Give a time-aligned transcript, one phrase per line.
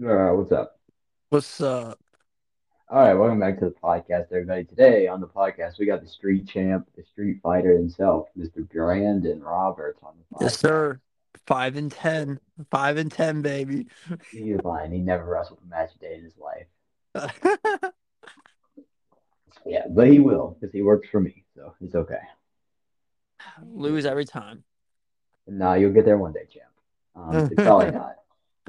[0.00, 0.78] Uh, what's up?
[1.30, 1.98] What's up?
[2.88, 4.64] All right, welcome back to the podcast, everybody.
[4.64, 8.68] Today on the podcast, we got the street champ, the street fighter himself, Mr.
[8.68, 10.42] Brandon Roberts on the podcast.
[10.42, 11.00] Yes, sir.
[11.46, 12.38] Five and ten.
[12.70, 13.88] Five and ten, baby.
[14.30, 14.92] He's lying.
[14.92, 17.92] He never wrestled a match a day in his life.
[19.66, 22.20] Yeah, but he will because he works for me, so it's okay.
[23.62, 24.64] Lose every time.
[25.46, 26.64] Nah, you'll get there one day, champ.
[27.14, 28.16] Um, it's probably not.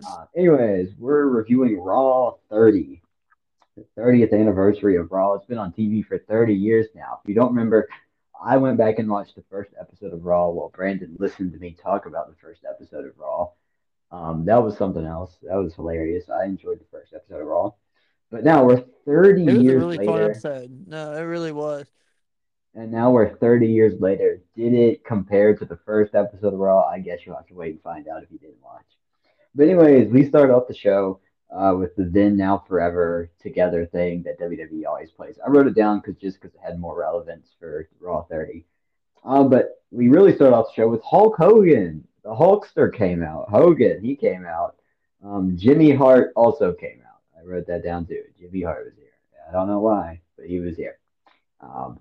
[0.07, 3.01] Uh, anyways, we're reviewing Raw 30,
[3.75, 5.33] the 30th anniversary of Raw.
[5.33, 7.19] It's been on TV for 30 years now.
[7.23, 7.87] If you don't remember,
[8.41, 11.75] I went back and watched the first episode of Raw while Brandon listened to me
[11.81, 13.49] talk about the first episode of Raw.
[14.11, 15.35] Um, that was something else.
[15.43, 16.29] That was hilarious.
[16.29, 17.71] I enjoyed the first episode of Raw.
[18.31, 20.33] But now we're 30 It was a years really later.
[20.87, 21.85] No, it really was.
[22.75, 24.41] and now we're 30 years later.
[24.55, 26.83] Did it compare to the first episode of Raw?
[26.85, 28.85] I guess you'll have to wait and find out if you didn't watch.
[29.55, 31.19] But anyways, we start off the show
[31.51, 35.39] uh, with the then now forever together thing that WWE always plays.
[35.45, 38.65] I wrote it down because just because it had more relevance for Raw 30.
[39.23, 42.07] Um, but we really start off the show with Hulk Hogan.
[42.23, 43.49] The Hulkster came out.
[43.49, 44.75] Hogan, he came out.
[45.23, 47.21] Um, Jimmy Hart also came out.
[47.37, 48.23] I wrote that down too.
[48.39, 49.07] Jimmy Hart was here.
[49.47, 50.99] I don't know why, but he was here.
[51.61, 51.99] Um,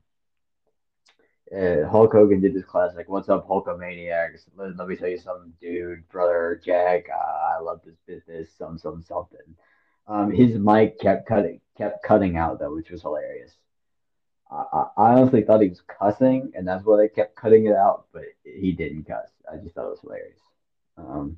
[1.56, 3.08] uh, Hulk Hogan did this classic.
[3.08, 4.46] What's up, Hulkamaniacs?
[4.56, 7.06] Let, let me tell you something, dude, brother, Jack.
[7.08, 8.48] Uh, I love this business.
[8.58, 9.38] Some, some, something.
[10.06, 13.52] Um, his mic kept cutting, kept cutting out though, which was hilarious.
[14.50, 17.74] I, I I honestly thought he was cussing, and that's why they kept cutting it
[17.74, 19.28] out, but he didn't cuss.
[19.50, 20.40] I just thought it was hilarious.
[20.96, 21.36] Um,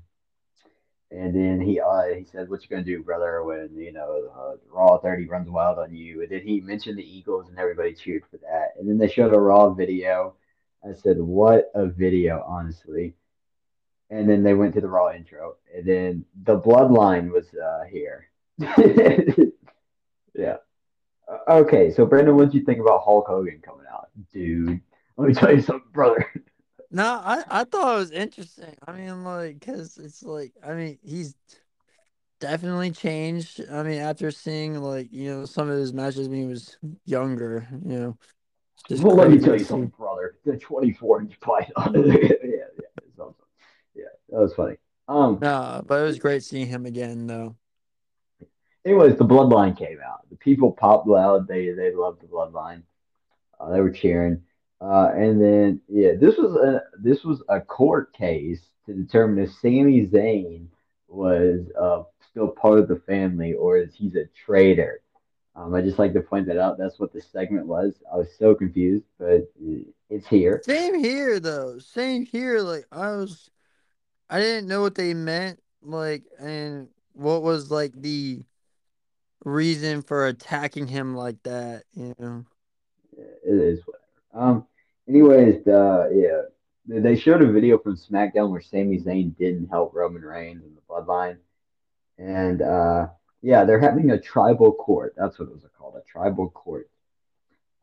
[1.10, 4.56] and then he uh, he said, "What you gonna do, brother, when you know uh,
[4.70, 8.22] Raw 30 runs wild on you?" And then he mentioned the Eagles, and everybody cheered
[8.30, 8.74] for that.
[8.78, 10.34] And then they showed a Raw video.
[10.84, 13.14] I said, "What a video, honestly!"
[14.08, 18.28] And then they went to the Raw intro, and then the Bloodline was uh, here.
[20.34, 20.56] yeah.
[21.48, 24.80] Okay, so Brandon, what did you think about Hulk Hogan coming out, dude?
[25.16, 26.26] Let me tell you something, brother.
[26.90, 28.74] No, I, I thought it was interesting.
[28.86, 31.34] I mean, like, because it's like, I mean, he's
[32.40, 33.60] definitely changed.
[33.70, 37.68] I mean, after seeing, like, you know, some of his matches when he was younger,
[37.84, 38.18] you know,
[38.88, 40.36] just Well, let me tell you something, brother.
[40.44, 41.94] The 24 inch python.
[42.06, 42.62] yeah, yeah,
[43.18, 43.34] awesome.
[43.94, 44.76] yeah, that was funny.
[45.06, 47.56] Um, No, but it was great seeing him again, though.
[48.84, 50.28] anyways, the Bloodline came out.
[50.30, 51.46] The people popped loud.
[51.46, 52.82] They they loved the Bloodline.
[53.58, 54.42] Uh, they were cheering.
[54.80, 59.52] Uh, and then yeah, this was a this was a court case to determine if
[59.52, 60.66] Sami Zayn
[61.08, 65.00] was uh still part of the family or is he's a traitor.
[65.56, 66.78] Um, I just like to point that out.
[66.78, 67.94] That's what the segment was.
[68.10, 69.50] I was so confused, but
[70.08, 70.62] it's here.
[70.64, 71.78] Same here, though.
[71.78, 72.60] Same here.
[72.60, 73.50] Like, I was.
[74.30, 78.44] I didn't know what they meant, like, and what was like the
[79.44, 82.44] reason for attacking him like that, you know.
[83.18, 84.50] It is whatever.
[84.50, 84.66] Um.
[85.10, 90.22] Anyways, the yeah, they showed a video from SmackDown where Sami Zayn didn't help Roman
[90.22, 91.38] Reigns in the Bloodline,
[92.16, 93.08] and uh,
[93.42, 95.14] yeah, they're having a tribal court.
[95.16, 96.88] That's what it was called, a tribal court.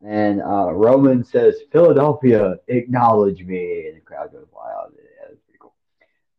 [0.02, 4.94] And uh, Roman says, "Philadelphia, acknowledge me," and the crowd goes wild.
[4.96, 5.74] Yeah, that's pretty cool.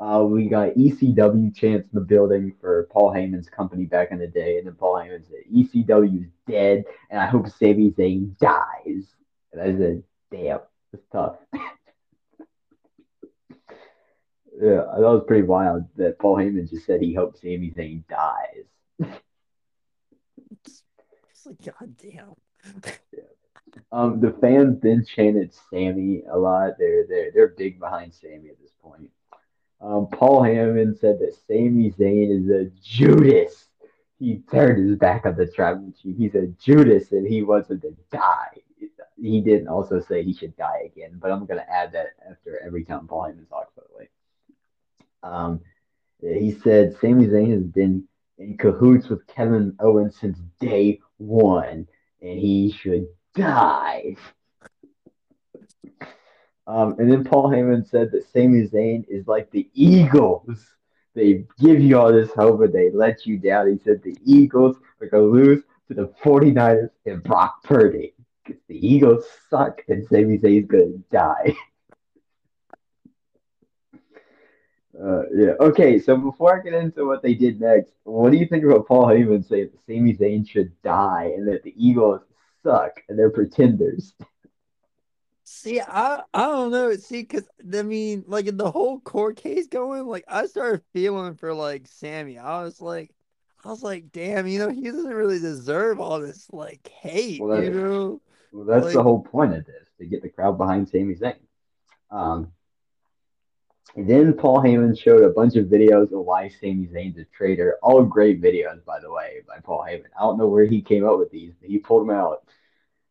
[0.00, 4.26] Uh, we got ECW chants in the building for Paul Heyman's company back in the
[4.26, 9.04] day, and then Paul Heyman said, "ECW is dead, and I hope Sami Zayn dies."
[9.52, 10.60] And I said, "Damn,
[10.92, 11.36] that's tough."
[14.60, 18.64] Yeah, that was pretty wild that Paul Heyman just said he hopes Sami Zayn dies.
[20.50, 20.82] It's,
[21.30, 22.34] it's like, god damn.
[23.92, 26.72] Um, the fans then chanted Sami a lot.
[26.78, 29.10] They're they're they're big behind Sami at this point.
[29.80, 33.66] Um, Paul Heyman said that Sami Zayn is a Judas.
[34.18, 36.16] He turned his back on the tribal chief.
[36.16, 38.62] He's a Judas, and he wants him to die.
[39.20, 42.84] He didn't also say he should die again, but I'm gonna add that after every
[42.84, 43.72] time Paul Heyman talks.
[43.76, 44.08] By the way,
[45.22, 45.60] um,
[46.20, 48.04] he said Sami Zayn has been
[48.38, 51.86] in cahoots with Kevin Owens since day one,
[52.22, 54.16] and he should die.
[56.68, 60.66] Um, and then Paul Heyman said that Sami Zayn is like the Eagles.
[61.14, 63.72] They give you all this hope but they let you down.
[63.72, 68.14] He said the Eagles are going to lose to the 49ers and Brock Purdy.
[68.48, 71.54] Because the Eagles suck and Sami Zayn's to die.
[75.00, 75.52] Uh, yeah.
[75.60, 75.96] Okay.
[76.00, 79.06] So before I get into what they did next, what do you think about Paul
[79.06, 82.22] Heyman saying that Sami Zayn should die and that the Eagles
[82.64, 84.12] suck and they're pretenders?
[85.44, 86.94] See, I I don't know.
[86.96, 91.36] See, because I mean, like in the whole court case going, like I started feeling
[91.36, 92.36] for like Sami.
[92.36, 93.14] I was like,
[93.64, 97.62] I was like, damn, you know, he doesn't really deserve all this like hate, well,
[97.62, 98.20] you know.
[98.52, 101.36] Well, that's like, the whole point of this to get the crowd behind Sami Zayn.
[102.10, 102.52] Um,
[103.96, 107.78] then Paul Heyman showed a bunch of videos of why Sami Zayn's a traitor.
[107.82, 110.10] All great videos, by the way, by Paul Heyman.
[110.16, 112.44] I don't know where he came up with these, but he pulled them out.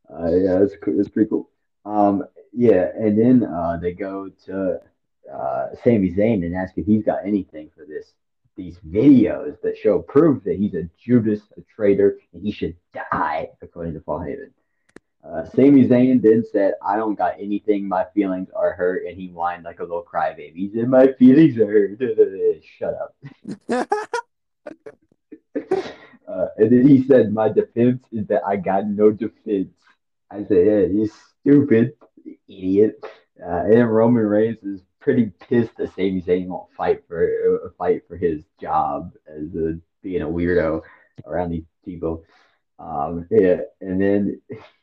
[0.09, 1.49] Uh, yeah, that's that's pretty cool.
[1.85, 2.23] Um,
[2.53, 4.79] yeah, and then uh, they go to
[5.31, 8.13] uh, Sami Zayn and ask if he's got anything for this
[8.55, 13.49] these videos that show proof that he's a Judas, a traitor, and he should die,
[13.61, 14.51] according to Paul Heyman.
[15.23, 17.87] Uh, Sami Zayn then said, I don't got anything.
[17.87, 19.05] My feelings are hurt.
[19.05, 20.55] And he whined like a little crybaby.
[20.55, 21.99] He said, My feelings are hurt.
[22.77, 23.15] Shut up.
[26.27, 29.73] uh, and then he said, My defense is that I got no defense.
[30.31, 31.09] I said, Yeah, you
[31.41, 31.93] stupid
[32.47, 33.03] idiot.
[33.41, 38.03] Uh, and Roman Reigns is pretty pissed that Sami Zayn won't fight for uh, fight
[38.07, 40.81] for his job as a, being a weirdo
[41.25, 42.23] around these people.
[42.79, 44.41] Um, yeah, and then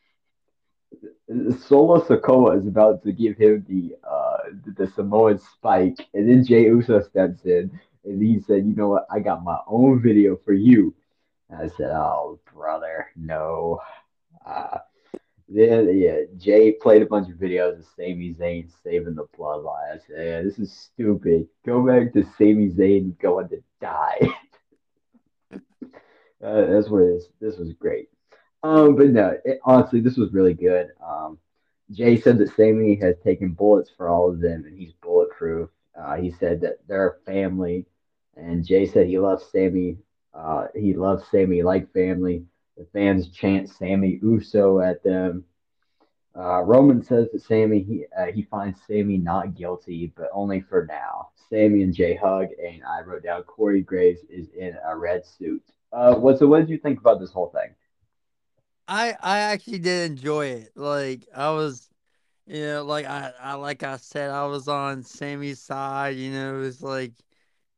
[1.27, 4.37] Solo Sikoa is about to give him the uh,
[4.77, 7.71] the Samoan spike, and then Jay Uso steps in
[8.05, 9.07] and he said, "You know what?
[9.09, 10.93] I got my own video for you."
[11.49, 13.81] And I said, "Oh, brother, no."
[14.45, 14.79] Uh,
[15.49, 19.95] then yeah, Jay played a bunch of videos of Sami Zayn saving the bloodline.
[19.95, 21.47] I said, yeah, "This is stupid.
[21.65, 24.19] Go back to Sami Zayn going to die."
[25.53, 28.09] uh, that's where this this was great.
[28.65, 30.87] Um, but no, it, honestly, this was really good.
[31.05, 31.37] Um,
[31.91, 35.69] Jay said that Sami has taken bullets for all of them, and he's bulletproof.
[35.95, 37.85] Uh, he said that they're a family,
[38.35, 39.97] and Jay said he loves Sami.
[40.33, 42.43] Uh, he loves Sami like family.
[42.75, 45.45] The fans chant Sami Uso at them.
[46.35, 50.87] Uh, Roman says that Sami he uh, he finds Sami not guilty, but only for
[50.87, 51.29] now.
[51.51, 55.61] Sami and Jay hug, and I wrote down Corey Graves is in a red suit.
[55.93, 56.47] Uh, what so?
[56.47, 57.75] What did you think about this whole thing?
[58.87, 60.71] I I actually did enjoy it.
[60.75, 61.89] Like I was,
[62.45, 66.15] you know, like I, I like I said, I was on Sami's side.
[66.17, 67.13] You know, it was like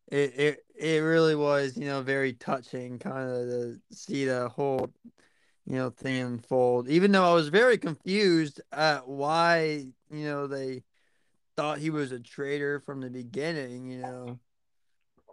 [0.10, 4.90] it it it really was, you know, very touching, kind of to see the whole,
[5.66, 6.90] you know, thing unfold.
[6.90, 10.84] Even though I was very confused at why, you know, they
[11.56, 13.90] thought he was a traitor from the beginning.
[13.90, 14.40] You know,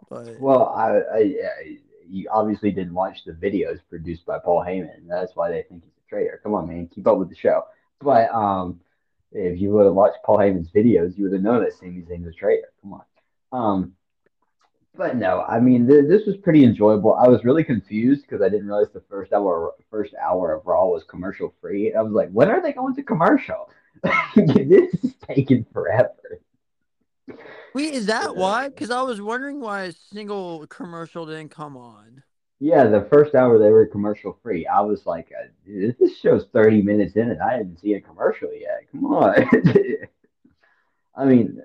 [0.09, 1.77] but well, I, I, I
[2.09, 5.07] you obviously didn't watch the videos produced by Paul Heyman.
[5.07, 6.39] That's why they think he's a traitor.
[6.43, 7.63] Come on, man, keep up with the show.
[7.99, 8.79] But um,
[9.31, 12.27] if you would have watched Paul Heyman's videos, you would have known that Sami Zayn's
[12.27, 12.71] a traitor.
[12.81, 13.03] Come on.
[13.51, 13.93] Um,
[14.97, 17.15] but no, I mean th- this was pretty enjoyable.
[17.15, 20.85] I was really confused because I didn't realize the first hour first hour of Raw
[20.85, 21.93] was commercial free.
[21.93, 23.69] I was like, when are they going to commercial?
[24.35, 26.11] this is taking forever.
[27.75, 28.69] Wait, is that why?
[28.69, 32.23] Because I was wondering why a single commercial didn't come on.
[32.61, 34.65] Yeah, the first hour they were commercial free.
[34.65, 35.47] I was like, uh,
[35.99, 38.89] this show's 30 minutes in and I didn't see a commercial yet.
[38.93, 39.35] Come on.
[41.17, 41.61] I mean,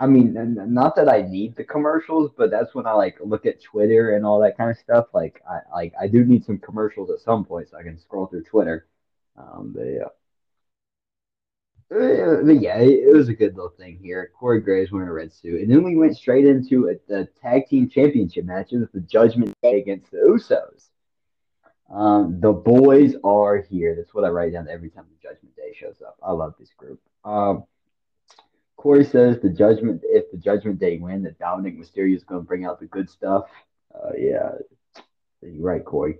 [0.00, 3.62] I mean, not that I need the commercials, but that's when I like look at
[3.62, 5.06] Twitter and all that kind of stuff.
[5.14, 8.26] Like, I like I do need some commercials at some point so I can scroll
[8.26, 8.88] through Twitter.
[9.36, 10.08] Um, but yeah.
[11.90, 14.30] Uh, but yeah, it, was a good little thing here.
[14.38, 17.68] Corey Graves wearing a red suit, and then we went straight into a, the tag
[17.68, 20.88] team championship matches, the Judgment Day against the Usos.
[21.94, 23.94] Um, the boys are here.
[23.94, 26.16] That's what I write down every time the Judgment Day shows up.
[26.22, 27.00] I love this group.
[27.24, 27.64] Um,
[28.76, 32.46] Corey says the Judgment, if the Judgment Day win, that Dominic Mysterio is going to
[32.46, 33.44] bring out the good stuff.
[33.94, 34.52] Uh, yeah,
[35.42, 36.18] you're right, Corey.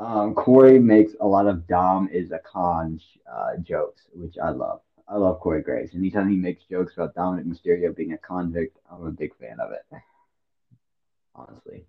[0.00, 2.98] Um, Corey makes a lot of Dom is a con
[3.30, 4.80] uh, jokes, which I love.
[5.06, 5.94] I love Corey Graves.
[5.94, 9.72] Anytime he makes jokes about Dominic Mysterio being a convict, I'm a big fan of
[9.72, 9.84] it.
[11.34, 11.84] Honestly.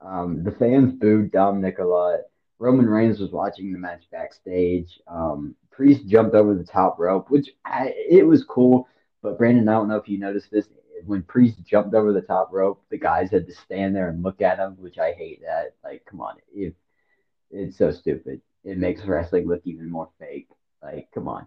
[0.00, 2.20] Um, the fans booed Dominic a lot.
[2.58, 5.00] Roman Reigns was watching the match backstage.
[5.06, 8.88] Um, Priest jumped over the top rope, which I, it was cool.
[9.22, 10.66] But Brandon, I don't know if you noticed this.
[11.04, 14.40] When Priest jumped over the top rope, the guys had to stand there and look
[14.40, 15.42] at him, which I hate.
[15.42, 16.74] That like, come on, if
[17.50, 18.40] it's so stupid.
[18.64, 20.48] It makes wrestling look even more fake.
[20.82, 21.46] Like, come on.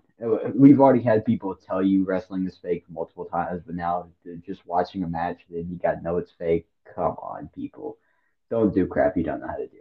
[0.53, 4.09] We've already had people tell you wrestling is fake multiple times, but now
[4.45, 6.67] just watching a match, then you got to know it's fake.
[6.95, 7.97] Come on, people.
[8.49, 9.77] Don't do crap you don't know how to do.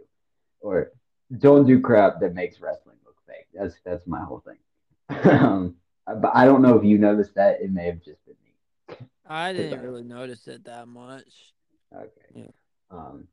[0.61, 0.91] Or
[1.39, 3.47] don't do crap that makes wrestling look fake.
[3.53, 5.29] That's that's my whole thing.
[5.41, 5.75] um,
[6.05, 7.61] but I don't know if you noticed that.
[7.61, 9.07] It may have just been me.
[9.25, 11.53] I didn't really notice it that much.
[11.93, 12.09] Okay.
[12.33, 12.43] Yeah.
[12.89, 13.27] Um,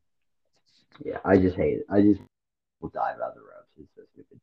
[1.04, 1.87] yeah, I just hate it.
[1.88, 2.21] I just
[2.80, 3.73] will dive out the ropes.
[3.78, 4.40] It's so stupid.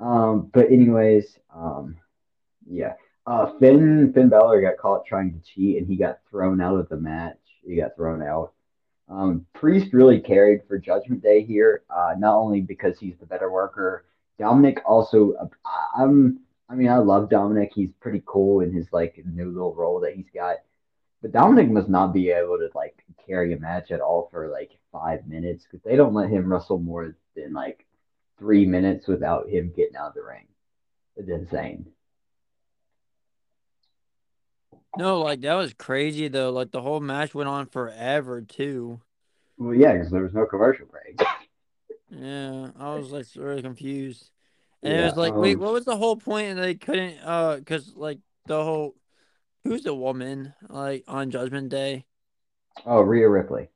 [0.00, 1.96] Um, but anyways, um,
[2.68, 2.94] yeah.
[3.26, 6.88] Uh, Finn Finn Balor got caught trying to cheat, and he got thrown out of
[6.88, 7.38] the match.
[7.66, 8.52] He got thrown out.
[9.08, 13.50] Um, Priest really carried for Judgment Day here, uh, not only because he's the better
[13.50, 14.04] worker.
[14.38, 15.46] Dominic also, uh,
[15.96, 17.72] I'm, I mean, I love Dominic.
[17.74, 20.56] He's pretty cool in his like new little role that he's got.
[21.22, 24.72] But Dominic must not be able to like carry a match at all for like
[24.92, 27.86] five minutes because they don't let him wrestle more than like
[28.38, 30.46] three minutes without him getting out of the ring.
[31.16, 31.86] It's insane.
[34.98, 36.50] No, like that was crazy though.
[36.50, 39.00] Like the whole match went on forever too.
[39.58, 41.20] Well, yeah, because there was no commercial break.
[42.08, 44.30] Yeah, I was like really confused.
[44.82, 46.50] And it was like, wait, um, what was the whole point?
[46.50, 48.94] And they couldn't, uh, cause like the whole,
[49.64, 52.04] who's the woman like on Judgment Day?
[52.86, 53.70] oh, Rhea Ripley.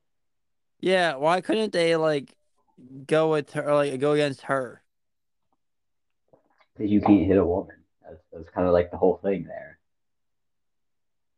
[0.79, 2.33] Yeah, why couldn't they like
[3.07, 4.81] go with her, like go against her?
[6.75, 7.75] Because you can't hit a woman.
[8.03, 9.77] That's, that's kind of like the whole thing there.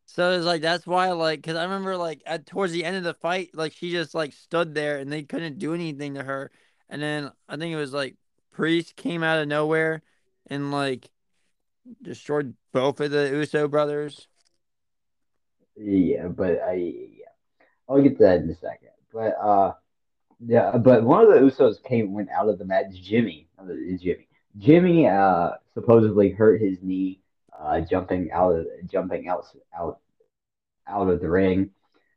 [0.05, 3.03] So it's like that's why, like, cause I remember like at towards the end of
[3.03, 6.51] the fight, like she just like stood there and they couldn't do anything to her.
[6.87, 8.15] And then I think it was like
[8.51, 10.03] Priest came out of nowhere
[10.47, 11.09] and like
[12.01, 14.27] destroyed both of the Uso brothers.
[15.75, 17.25] Yeah, but I yeah,
[17.89, 18.89] I'll get to that in a second.
[19.11, 19.73] But uh,
[20.45, 22.87] yeah, but one of the Usos came went out of the match.
[23.01, 27.21] Jimmy, Jimmy, Jimmy uh supposedly hurt his knee
[27.57, 29.45] uh jumping out of jumping out
[29.77, 29.99] out
[30.87, 31.69] out of the ring.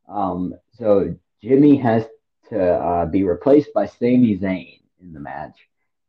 [0.09, 2.05] Um, so Jimmy has
[2.51, 5.57] to uh, be replaced by Sami Zayn in the match,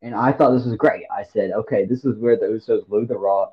[0.01, 1.03] and I thought this was great.
[1.15, 3.49] I said, okay, this is where the Usos lose the Raw.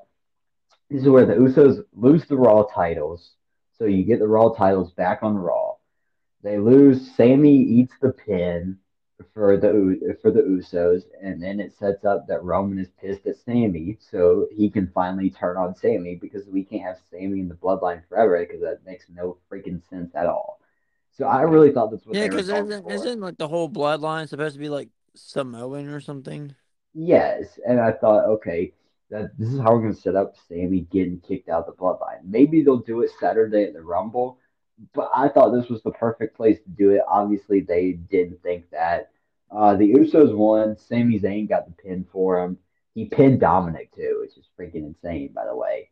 [0.89, 3.31] This is where the Usos lose the Raw titles,
[3.77, 5.64] so you get the Raw titles back on Raw.
[6.45, 7.11] They lose.
[7.15, 8.77] Sami eats the pin
[9.33, 13.37] for the for the Usos, and then it sets up that Roman is pissed at
[13.37, 17.55] Sami, so he can finally turn on Sami because we can't have Sami in the
[17.55, 20.59] Bloodline forever because that makes no freaking sense at all.
[21.17, 24.53] So I really thought that's what Yeah, because isn't isn't like the whole bloodline supposed
[24.53, 26.53] to be like Samoan or something?
[26.93, 28.71] Yes, and I thought, okay,
[29.09, 31.81] that this is how we're going to set up Sami getting kicked out of the
[31.81, 32.23] Bloodline.
[32.23, 34.37] Maybe they'll do it Saturday at the Rumble,
[34.93, 37.01] but I thought this was the perfect place to do it.
[37.07, 39.11] Obviously, they didn't think that.
[39.51, 40.77] Uh, the Usos won.
[40.77, 42.57] Sami Zayn got the pin for him.
[42.93, 45.89] He pinned Dominic too, which is freaking insane, by the way.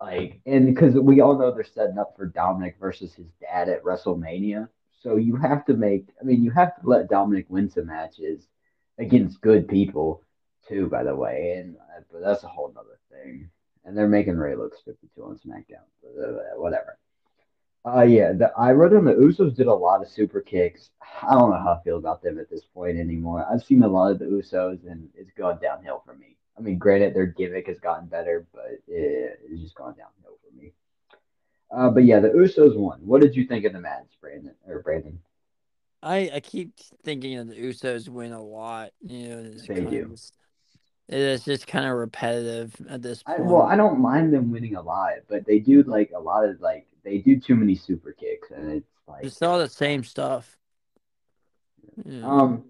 [0.00, 3.82] Like, and because we all know they're setting up for Dominic versus his dad at
[3.82, 4.68] WrestleMania,
[5.02, 6.08] so you have to make.
[6.20, 8.46] I mean, you have to let Dominic win some matches
[8.98, 10.22] against good people
[10.68, 10.88] too.
[10.88, 13.48] By the way, and uh, but that's a whole other thing.
[13.84, 16.98] And they're making Rey look 52 on SmackDown, but uh, whatever.
[17.86, 20.90] Uh, yeah, the, I wrote down the Usos did a lot of super kicks.
[21.22, 23.46] I don't know how I feel about them at this point anymore.
[23.48, 26.36] I've seen a lot of the Usos, and it's gone downhill for me.
[26.58, 30.60] I mean, granted, their gimmick has gotten better, but it, it's just gone downhill for
[30.60, 30.72] me.
[31.70, 33.00] Uh, but yeah, the Usos won.
[33.04, 35.20] What did you think of the match, Brandon or Brandon?
[36.02, 36.72] I I keep
[37.04, 38.90] thinking of the Usos win a lot.
[39.00, 40.12] You know, it's They do.
[40.12, 40.20] of
[41.08, 43.46] it is just kind of repetitive at this I, point.
[43.46, 46.60] well, I don't mind them winning a lot, but they do like a lot of
[46.60, 50.58] like they do too many super kicks, and it's like It's all the same stuff.
[52.04, 52.26] Yeah.
[52.26, 52.64] Um.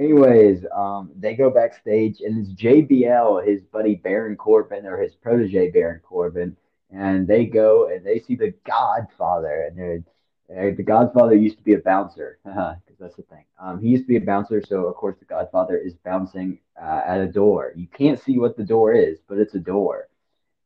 [0.00, 5.70] Anyways, um, they go backstage, and it's JBL, his buddy Baron Corbin, or his protege
[5.70, 6.56] Baron Corbin,
[6.90, 10.02] and they go and they see the Godfather, and they're,
[10.50, 13.44] uh, the Godfather used to be a bouncer, because that's the thing.
[13.60, 17.02] Um, he used to be a bouncer, so of course the Godfather is bouncing uh,
[17.06, 17.72] at a door.
[17.76, 20.08] You can't see what the door is, but it's a door,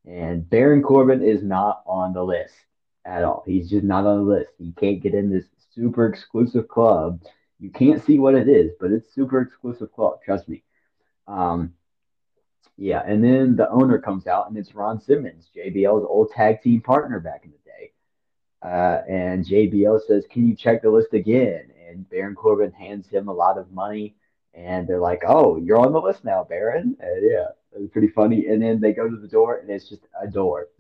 [0.07, 2.55] and Baron Corbin is not on the list
[3.09, 3.43] at all.
[3.47, 4.51] He's just not on the list.
[4.59, 7.21] He can't get in this super exclusive club
[7.59, 10.21] you can't see what it is, but it's super exclusive club.
[10.25, 10.63] Trust me.
[11.27, 11.75] Um,
[12.77, 16.81] yeah, and then the owner comes out, and it's Ron Simmons, JBL's old tag team
[16.81, 17.93] partner back in the day.
[18.63, 23.29] Uh, and JBL says, "Can you check the list again?" And Baron Corbin hands him
[23.29, 24.15] a lot of money,
[24.55, 28.09] and they're like, "Oh, you're on the list now, Baron." And yeah, it was pretty
[28.09, 28.47] funny.
[28.47, 30.69] And then they go to the door, and it's just a door,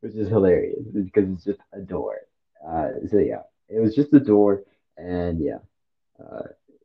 [0.00, 2.18] which is hilarious because it's just a door.
[2.66, 4.62] Uh, so yeah, it was just a door,
[4.96, 5.58] and yeah,
[6.22, 6.42] uh,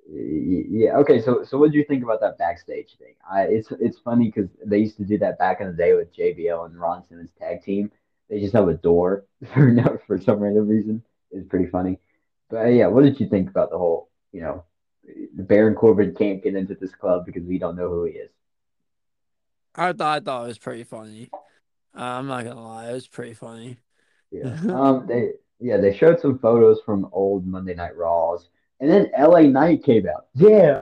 [0.09, 0.95] yeah.
[0.97, 3.13] Okay, so so what do you think about that backstage thing?
[3.29, 6.15] I it's it's funny because they used to do that back in the day with
[6.15, 7.91] JBL and Ron Simmons tag team.
[8.29, 11.03] They just have a door for no for some random reason.
[11.31, 11.99] It's pretty funny.
[12.49, 14.09] But uh, yeah, what did you think about the whole?
[14.31, 14.63] You know,
[15.35, 18.29] the Baron Corbin can't get into this club because we don't know who he is.
[19.75, 21.29] I thought I thought it was pretty funny.
[21.97, 23.77] I'm not gonna lie, it was pretty funny.
[24.31, 24.57] Yeah.
[24.69, 25.07] Um.
[25.07, 28.49] They yeah they showed some photos from old Monday Night Raws,
[28.79, 30.27] and then LA Knight came out.
[30.35, 30.81] Yeah,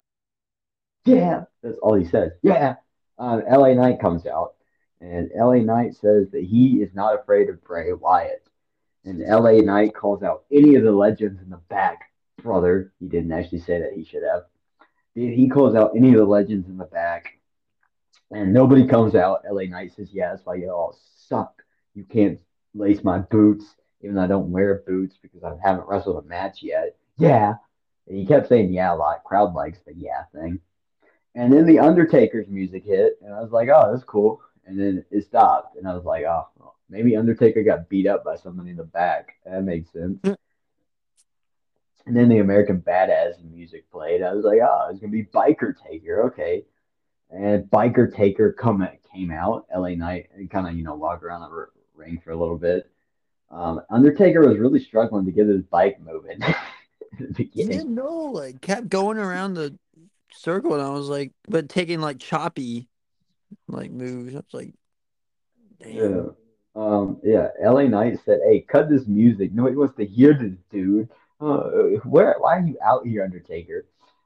[1.05, 1.43] yeah.
[1.63, 2.31] That's all he says.
[2.41, 2.75] Yeah.
[3.17, 3.43] Um.
[3.49, 4.55] LA Knight comes out,
[5.01, 8.45] and LA Knight says that he is not afraid of Bray Wyatt.
[9.05, 12.11] and LA Knight calls out any of the legends in the back.
[12.41, 14.43] Brother, he didn't actually say that he should have.
[15.13, 17.37] He calls out any of the legends in the back,
[18.31, 19.43] and nobody comes out.
[19.49, 21.63] LA Knight says, Yeah, that's why you all suck.
[21.93, 22.39] You can't
[22.73, 23.65] lace my boots,
[24.01, 26.97] even though I don't wear boots because I haven't wrestled a match yet.
[27.17, 27.55] Yeah.
[28.07, 29.23] And he kept saying yeah a lot.
[29.23, 30.59] Crowd likes the yeah thing.
[31.33, 34.41] And then the Undertaker's music hit, and I was like, oh, that's cool.
[34.65, 38.23] And then it stopped, and I was like, oh, well, maybe Undertaker got beat up
[38.23, 39.33] by somebody in the back.
[39.45, 40.19] That makes sense.
[40.21, 40.37] Mm.
[42.05, 44.21] and then the American Badass music played.
[44.23, 46.63] I was like, oh, it's gonna be Biker Taker, okay.
[47.35, 51.41] And Biker Taker come came out, LA Knight, and kind of you know walk around
[51.41, 52.89] the ring for a little bit.
[53.51, 56.39] Um, Undertaker was really struggling to get his bike moving.
[57.53, 59.77] Yeah, no, like kept going around the
[60.33, 62.89] circle, and I was like, but taking like choppy,
[63.69, 64.33] like moves.
[64.35, 64.73] I was like,
[65.79, 65.95] damn.
[65.95, 66.23] Yeah.
[66.75, 69.53] Um, yeah, LA Knight said, Hey, cut this music.
[69.53, 71.07] Nobody wants to hear this, dude.
[71.39, 71.69] Uh,
[72.03, 73.85] where why are you out here, Undertaker?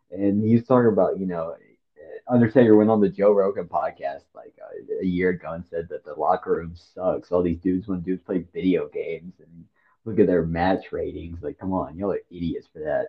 [0.10, 1.56] And he's talking about, you know,
[2.30, 6.06] Undertaker went on the Joe Rogan podcast like a, a year ago and said that
[6.06, 7.32] the locker room sucks.
[7.32, 9.66] All these dudes want dudes play video games and
[10.06, 11.42] look at their match ratings.
[11.42, 13.08] Like, come on, y'all are idiots for that.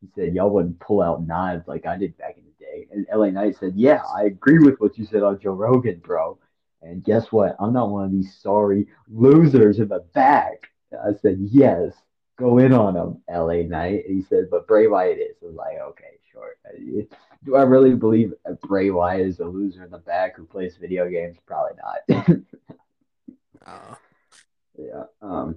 [0.00, 2.88] He said, y'all wouldn't pull out knives like I did back in the day.
[2.90, 6.38] And LA Knight said, yeah, I agree with what you said on Joe Rogan, bro.
[6.80, 7.56] And guess what?
[7.60, 10.70] I'm not one of these sorry losers in the back.
[10.92, 11.92] I said, yes,
[12.36, 14.06] go in on him, LA Knight.
[14.06, 15.36] And he said, but Bray Wyatt is.
[15.42, 16.56] I was like, okay, sure.
[17.44, 18.32] Do I really believe
[18.62, 21.36] Bray Wyatt is a loser in the back who plays video games?
[21.46, 22.36] Probably not.
[23.64, 23.96] Oh.
[24.76, 25.04] yeah.
[25.22, 25.56] Um,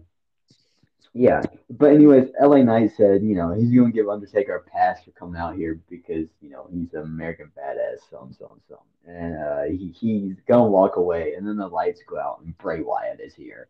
[1.18, 5.12] yeah, but anyways, LA Knight said, you know, he's gonna give Undertaker a pass for
[5.12, 8.82] coming out here because you know he's an American badass, so and so and so,
[9.08, 12.82] and uh, he he's gonna walk away, and then the lights go out, and Bray
[12.82, 13.70] Wyatt is here.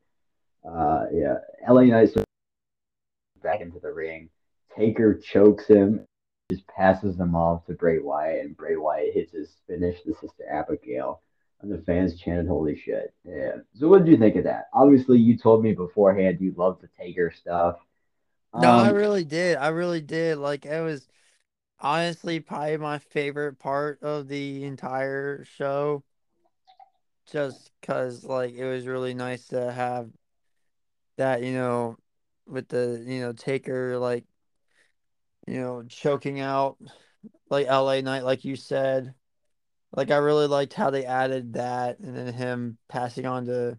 [0.68, 1.36] Uh, yeah,
[1.70, 2.10] LA Knight
[3.44, 4.30] back into the ring.
[4.76, 6.04] Taker chokes him,
[6.52, 10.48] just passes them off to Bray Wyatt, and Bray Wyatt hits his finish, the Sister
[10.50, 11.22] Abigail
[11.62, 13.58] and the fans chanted "Holy shit!" Yeah.
[13.74, 14.68] So what did you think of that?
[14.74, 17.78] Obviously, you told me beforehand you loved the Taker stuff.
[18.54, 19.58] No, I Um, really did.
[19.58, 20.38] I really did.
[20.38, 21.08] Like it was
[21.80, 26.04] honestly probably my favorite part of the entire show.
[27.28, 30.10] Just cause like it was really nice to have
[31.18, 31.98] that, you know,
[32.48, 34.26] with the, you know, Taker like,
[35.48, 36.78] you know, choking out
[37.50, 39.14] like LA Knight, like you said.
[39.96, 43.78] Like I really liked how they added that and then him passing on to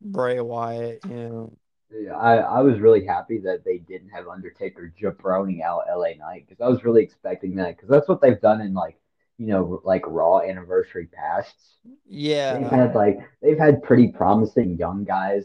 [0.00, 1.58] Bray Wyatt, you know.
[1.90, 6.46] yeah, I I was really happy that they didn't have Undertaker jabroning out LA Knight
[6.46, 8.98] because I was really expecting that because that's what they've done in like
[9.38, 11.76] you know like Raw anniversary pasts.
[12.06, 15.44] Yeah, they've had like they've had pretty promising young guys.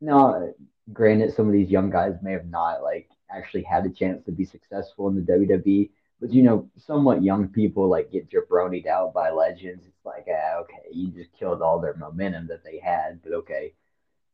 [0.00, 0.52] Now,
[0.92, 4.32] granted, some of these young guys may have not like actually had a chance to
[4.32, 9.14] be successful in the WWE, but you know, somewhat young people like get jabronied out
[9.14, 9.86] by legends.
[9.86, 13.74] It's like, ah, okay, you just killed all their momentum that they had, but okay.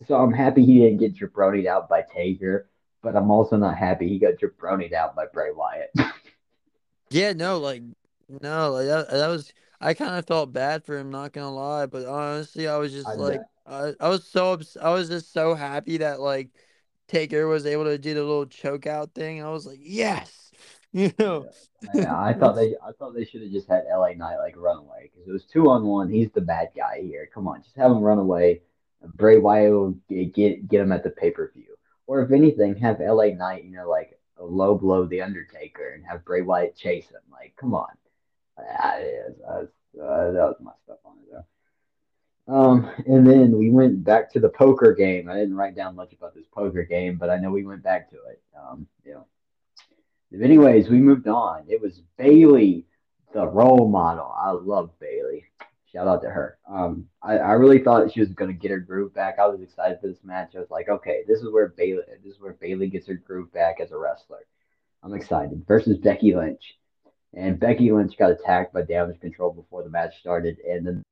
[0.07, 2.69] So I'm happy he didn't get jabronied out by Taker,
[3.03, 5.93] but I'm also not happy he got jabronied out by Bray Wyatt.
[7.11, 7.81] Yeah, no, like
[8.29, 11.87] no, like that, that was I kind of felt bad for him, not gonna lie,
[11.87, 13.41] but honestly, I was just I like.
[13.67, 16.49] I, I was so I was just so happy that like
[17.09, 19.43] Taker was able to do the little choke out thing.
[19.43, 20.53] I was like, yes,
[20.93, 21.47] you know,
[21.95, 22.17] Yeah.
[22.17, 25.11] I, thought they I thought they should have just had LA Knight like run away
[25.13, 26.09] because it was two on one.
[26.09, 27.29] He's the bad guy here.
[27.33, 28.63] Come on, just have him run away.
[29.17, 32.77] Bray Wyatt will get get, get him at the pay per view, or if anything,
[32.77, 36.77] have LA Knight, you know, like a low blow the Undertaker and have Bray Wyatt
[36.77, 37.21] chase him.
[37.31, 37.91] Like, come on,
[38.57, 41.45] that was my stuff on it though.
[42.47, 45.31] Um, and then we went back to the poker game.
[45.31, 48.11] I didn't write down much about this poker game, but I know we went back
[48.11, 48.43] to it.
[48.55, 49.27] Um, you know,
[50.43, 51.65] Anyways, we moved on.
[51.69, 52.87] It was Bayley,
[53.33, 54.35] the role model.
[54.37, 55.45] I love Bayley.
[55.93, 56.59] Shout out to her.
[56.69, 59.39] Um, I, I really thought she was gonna get her groove back.
[59.39, 60.55] I was excited for this match.
[60.57, 63.53] I was like, okay, this is where Bayley, this is where Bayley gets her groove
[63.53, 64.47] back as a wrestler.
[65.05, 65.65] I'm excited.
[65.69, 66.79] Versus Becky Lynch,
[67.33, 71.05] and Becky Lynch got attacked by Damage Control before the match started, and then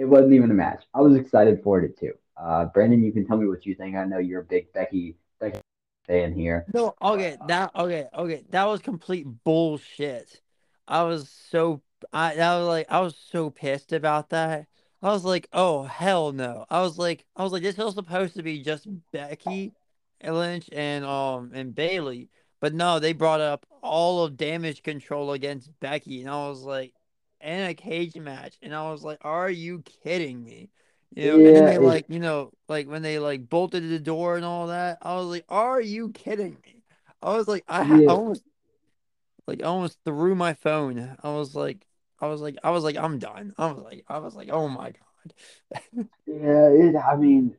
[0.00, 0.82] it wasn't even a match.
[0.94, 2.14] I was excited for it too.
[2.34, 3.96] Uh, Brandon, you can tell me what you think.
[3.96, 5.60] I know you're a big Becky Becky
[6.06, 6.64] fan here.
[6.72, 10.40] no, okay, that okay, okay, that was complete bullshit.
[10.88, 11.82] I was so
[12.14, 14.66] I that was like I was so pissed about that.
[15.02, 16.64] I was like, oh hell no.
[16.70, 19.74] I was like I was like this was supposed to be just Becky
[20.24, 22.30] Lynch and um and Bayley.
[22.62, 26.94] But no, they brought up all of damage control against Becky, and I was like,
[27.40, 30.70] in a cage match, and I was like, are you kidding me?
[31.14, 34.36] You know, and Yeah, they like, you know, like when they like bolted the door
[34.36, 36.82] and all that, I was like, "Are you kidding me?"
[37.22, 38.44] I was like, I, ha- I almost
[39.46, 41.16] like I almost threw my phone.
[41.22, 41.86] I was like,
[42.20, 43.54] I was like, I was like, I'm done.
[43.58, 46.06] I was like, I was like, oh my God.
[46.26, 46.68] yeah.
[46.68, 47.56] It, I mean,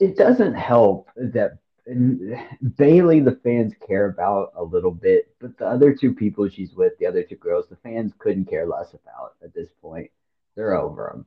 [0.00, 5.94] it doesn't help that Bayley, the fans care about a little bit, but the other
[5.94, 9.54] two people she's with, the other two girls, the fans couldn't care less about at
[9.54, 10.10] this point.
[10.56, 11.26] They're over them.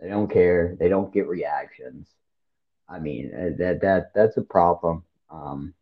[0.00, 0.76] They don't care.
[0.78, 2.08] They don't get reactions.
[2.88, 5.04] I mean, uh, that that that's a problem.
[5.28, 5.74] Um,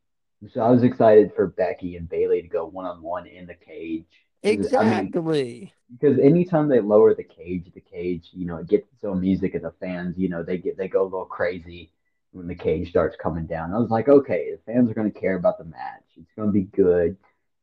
[0.52, 3.54] so I was excited for Becky and Bayley to go one on one in the
[3.54, 4.06] cage.
[4.42, 5.72] Because I mean, Exactly.
[5.92, 9.54] because anytime they lower the cage, the cage, you know, it gets its own music,
[9.54, 11.90] and the fans, you know, they get they go a little crazy
[12.32, 13.72] when the cage starts coming down.
[13.72, 16.04] I was like, okay, the fans are going to care about the match.
[16.16, 17.16] It's going to be good.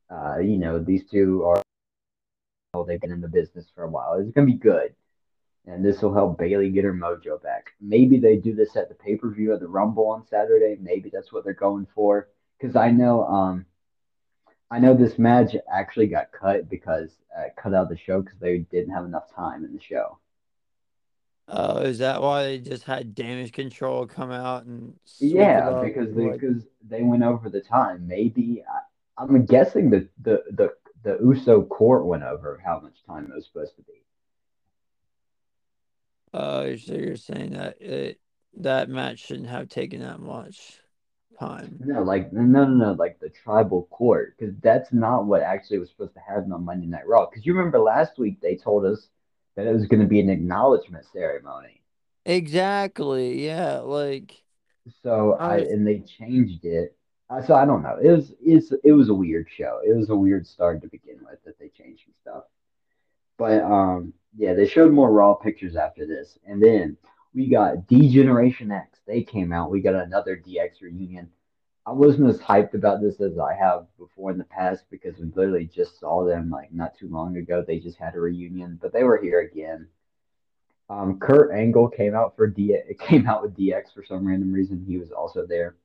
[0.10, 1.62] Uh, you know, these two are
[2.74, 4.14] oh, they've been in the business for a while.
[4.14, 4.94] It's going to be good,
[5.66, 7.72] and this will help Bayley get her mojo back.
[7.82, 10.78] Maybe they do this at the pay per view at the Rumble on Saturday.
[10.80, 12.30] Maybe that's what they're going for.
[12.60, 13.66] Because I know, um,
[14.72, 18.60] I know this match actually got cut because uh, cut out the show because they
[18.60, 20.20] didn't have enough time in the show.
[21.48, 26.30] Uh, is that why they just had damage control come out and Yeah, because they
[26.30, 28.08] because they went over the time.
[28.08, 33.26] Maybe I, I'm guessing the the the the USO court went over how much time
[33.26, 33.94] it was supposed to be.
[36.34, 38.20] uh, so you're saying that it
[38.58, 40.80] that match shouldn't have taken that much
[41.40, 41.80] time.
[41.86, 45.90] No, like no no no, like the tribal court, because that's not what actually was
[45.90, 47.28] supposed to happen on Monday Night Raw.
[47.30, 49.10] Because you remember last week they told us
[49.56, 51.82] that it was going to be an acknowledgement ceremony.
[52.26, 53.46] Exactly.
[53.46, 53.80] Yeah.
[53.80, 54.42] Like,
[55.04, 56.98] So I I and they changed it.
[57.30, 57.98] Uh, so I don't know.
[58.02, 59.80] It was it's it was a weird show.
[59.86, 62.44] It was a weird start to begin with that they changed some stuff.
[63.38, 66.98] But um, yeah, they showed more raw pictures after this, and then
[67.34, 69.00] we got D Generation X.
[69.08, 69.72] They came out.
[69.72, 71.30] We got another DX reunion.
[71.86, 75.26] I wasn't as hyped about this as I have before in the past because we
[75.36, 77.64] literally just saw them like not too long ago.
[77.66, 79.88] They just had a reunion, but they were here again.
[80.90, 82.78] Um, Kurt Angle came out for D.
[83.00, 84.84] Came out with DX for some random reason.
[84.88, 85.76] He was also there.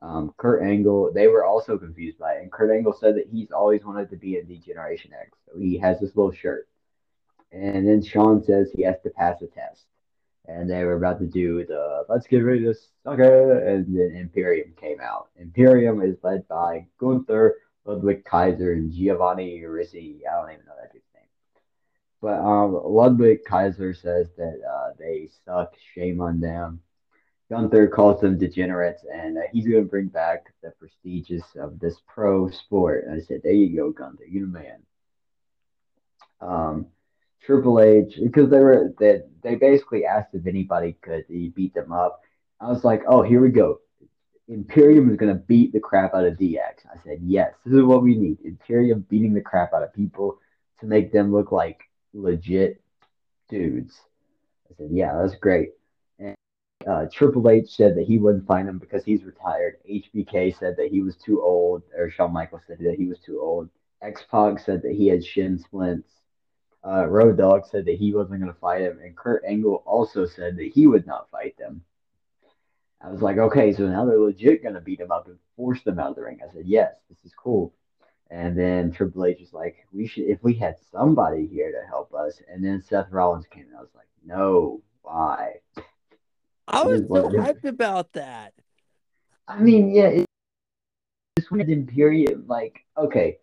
[0.00, 3.50] Um, Kurt Angle, they were also confused by it, and Kurt Angle said that he's
[3.50, 5.36] always wanted to be in D Generation X.
[5.46, 6.68] So he has this little shirt
[7.52, 9.84] and then Shawn says he has to pass a test.
[10.48, 13.58] And they were about to do the let's get rid of this sucker.
[13.60, 15.28] And then Imperium came out.
[15.36, 20.20] Imperium is led by Gunther, Ludwig Kaiser, and Giovanni Risi.
[20.26, 21.24] I don't even know that dude's name.
[22.22, 25.74] But um, Ludwig Kaiser says that uh, they suck.
[25.94, 26.80] Shame on them.
[27.50, 31.96] Gunther calls them degenerates, and uh, he's going to bring back the prestigious of this
[32.06, 33.04] pro sport.
[33.04, 34.24] And I said, there you go, Gunther.
[34.26, 34.82] You're the man
[36.40, 36.86] um,
[37.44, 42.20] Triple H because they were they they basically asked if anybody could beat them up.
[42.60, 43.80] I was like, oh, here we go.
[44.48, 46.86] Imperium is gonna beat the crap out of DX.
[46.92, 48.38] I said, yes, this is what we need.
[48.44, 50.38] Imperium beating the crap out of people
[50.80, 51.80] to make them look like
[52.12, 52.80] legit
[53.48, 54.00] dudes.
[54.70, 55.70] I said, yeah, that's great.
[56.18, 56.34] And
[56.86, 59.76] uh, Triple H said that he wouldn't find him because he's retired.
[59.88, 63.40] HBK said that he was too old, or Shawn Michaels said that he was too
[63.40, 63.68] old.
[64.02, 66.08] X Pac said that he had shin splints.
[66.88, 70.24] Uh, Road Dogg said that he wasn't going to fight him, and Kurt Angle also
[70.24, 71.82] said that he would not fight them.
[73.00, 75.82] I was like, okay, so now they're legit going to beat him up and force
[75.82, 76.40] them out of the ring.
[76.42, 77.74] I said, yes, this is cool.
[78.30, 82.14] And then Triple H was like, we should, if we had somebody here to help
[82.14, 82.40] us.
[82.50, 85.56] And then Seth Rollins came, and I was like, no, why?
[86.66, 88.54] I was so hyped about that.
[89.46, 90.26] I mean, yeah, it,
[91.36, 93.38] this one period, like, okay,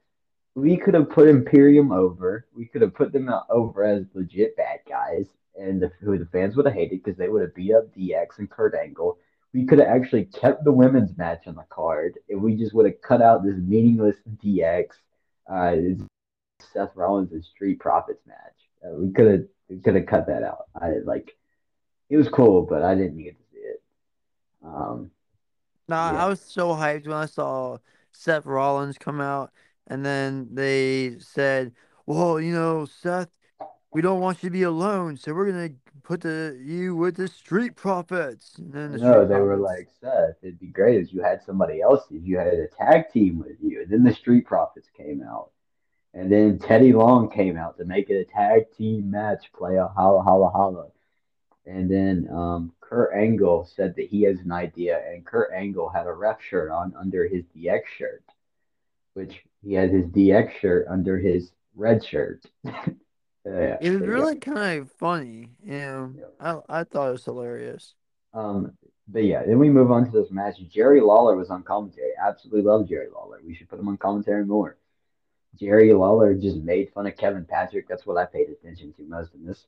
[0.55, 2.47] we could have put Imperium over.
[2.55, 5.27] We could have put them over as legit bad guys,
[5.59, 8.39] and the, who the fans would have hated because they would have beat up DX
[8.39, 9.17] and Kurt Angle.
[9.53, 12.85] We could have actually kept the women's match on the card, and we just would
[12.85, 14.87] have cut out this meaningless DX,
[15.49, 15.75] uh,
[16.73, 18.37] Seth Rollins and Street Profits match.
[18.83, 20.65] Uh, we could have we could have cut that out.
[20.79, 21.35] I like
[22.09, 23.81] it was cool, but I didn't need to see it.
[24.63, 25.11] Um,
[25.87, 27.77] Nah, I was so hyped when I saw
[28.11, 29.51] Seth Rollins come out,
[29.87, 31.73] and then they said,
[32.05, 33.29] "Well, you know, Seth,
[33.93, 35.71] we don't want you to be alone, so we're gonna
[36.03, 40.37] put the you with the Street Profits." And then the Street they were like, Seth,
[40.41, 43.57] it'd be great if you had somebody else, if you had a tag team with
[43.61, 43.81] you.
[43.81, 45.51] And then the Street Profits came out.
[46.15, 49.87] And then Teddy Long came out to make it a tag team match, play a
[49.87, 50.87] holla holla holla.
[51.65, 56.07] And then um, Kurt Angle said that he has an idea, and Kurt Angle had
[56.07, 58.23] a ref shirt on under his DX shirt,
[59.13, 62.45] which he had his DX shirt under his red shirt.
[63.45, 66.15] Yeah, It was really kind of funny, know.
[66.17, 66.25] Yeah.
[66.39, 67.93] I I thought it was hilarious.
[68.33, 68.75] Um,
[69.07, 70.55] but yeah, then we move on to this match.
[70.67, 72.09] Jerry Lawler was on commentary.
[72.19, 73.39] Absolutely love Jerry Lawler.
[73.45, 74.77] We should put him on commentary more.
[75.59, 77.87] Jerry Lawler just made fun of Kevin Patrick.
[77.87, 79.67] That's what I paid attention to most in this.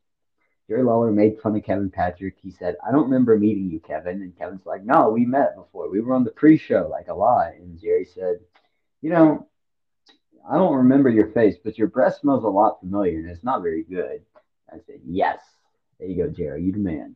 [0.67, 2.35] Jerry Lawler made fun of Kevin Patrick.
[2.41, 4.21] He said, I don't remember meeting you, Kevin.
[4.23, 5.87] And Kevin's like, No, we met before.
[5.89, 7.53] We were on the pre show, like a lot.
[7.53, 8.39] And Jerry said,
[9.01, 9.47] You know,
[10.49, 13.61] I don't remember your face, but your breath smells a lot familiar and it's not
[13.61, 14.21] very good.
[14.71, 15.39] I said, Yes.
[15.99, 16.63] There you go, Jerry.
[16.63, 17.15] You the man.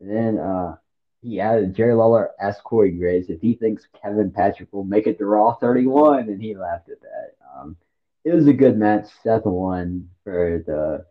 [0.00, 0.76] And then uh,
[1.22, 5.18] he added, Jerry Lawler asked Corey Graves if he thinks Kevin Patrick will make it
[5.18, 7.34] to Raw 31, and he laughed at that.
[7.56, 7.76] Um,
[8.24, 9.06] it was a good match.
[9.22, 11.06] Seth won for the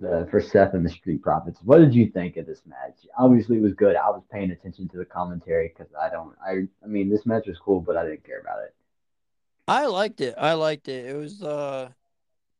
[0.00, 1.60] the for Seth and the Street Profits.
[1.62, 2.96] What did you think of this match?
[3.16, 3.96] Obviously, it was good.
[3.96, 6.34] I was paying attention to the commentary because I don't.
[6.44, 8.74] I I mean, this match was cool, but I didn't care about it.
[9.66, 10.34] I liked it.
[10.38, 11.06] I liked it.
[11.06, 11.90] It was uh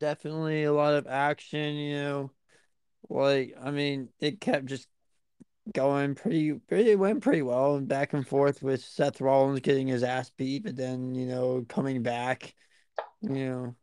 [0.00, 2.32] definitely a lot of action, you know.
[3.10, 4.88] Like I mean, it kept just
[5.74, 9.88] going pretty pretty it went pretty well and back and forth with Seth Rollins getting
[9.88, 12.54] his ass beat, but then, you know, coming back,
[13.22, 13.76] you know.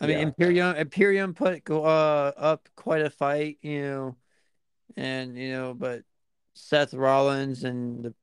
[0.00, 4.16] I mean, Yeah, Imperium Imperium put go- uh up quite a fight, you know,
[4.96, 6.04] and you know, but
[6.54, 8.14] Seth Rollins and the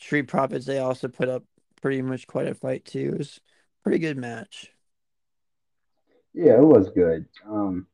[0.00, 1.44] Street Profits they also put up
[1.82, 3.12] pretty much quite a fight too.
[3.14, 3.40] It was
[3.86, 4.72] pretty good match.
[6.34, 7.24] yeah, it was good.
[7.48, 7.86] Um,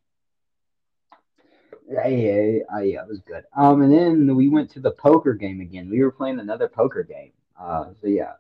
[1.87, 3.45] yeah, yeah, yeah, it was good.
[3.55, 5.91] Um, and then we went to the poker game again.
[5.91, 7.33] We were playing another poker game.
[7.61, 8.33] Uh, so yeah,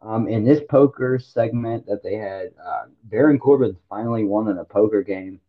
[0.00, 4.64] Um, in this poker segment that they had, uh, Baron Corbin finally won in a
[4.64, 5.40] poker game,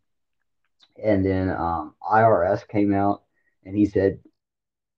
[1.04, 3.22] and then um, IRS came out
[3.64, 4.18] and he said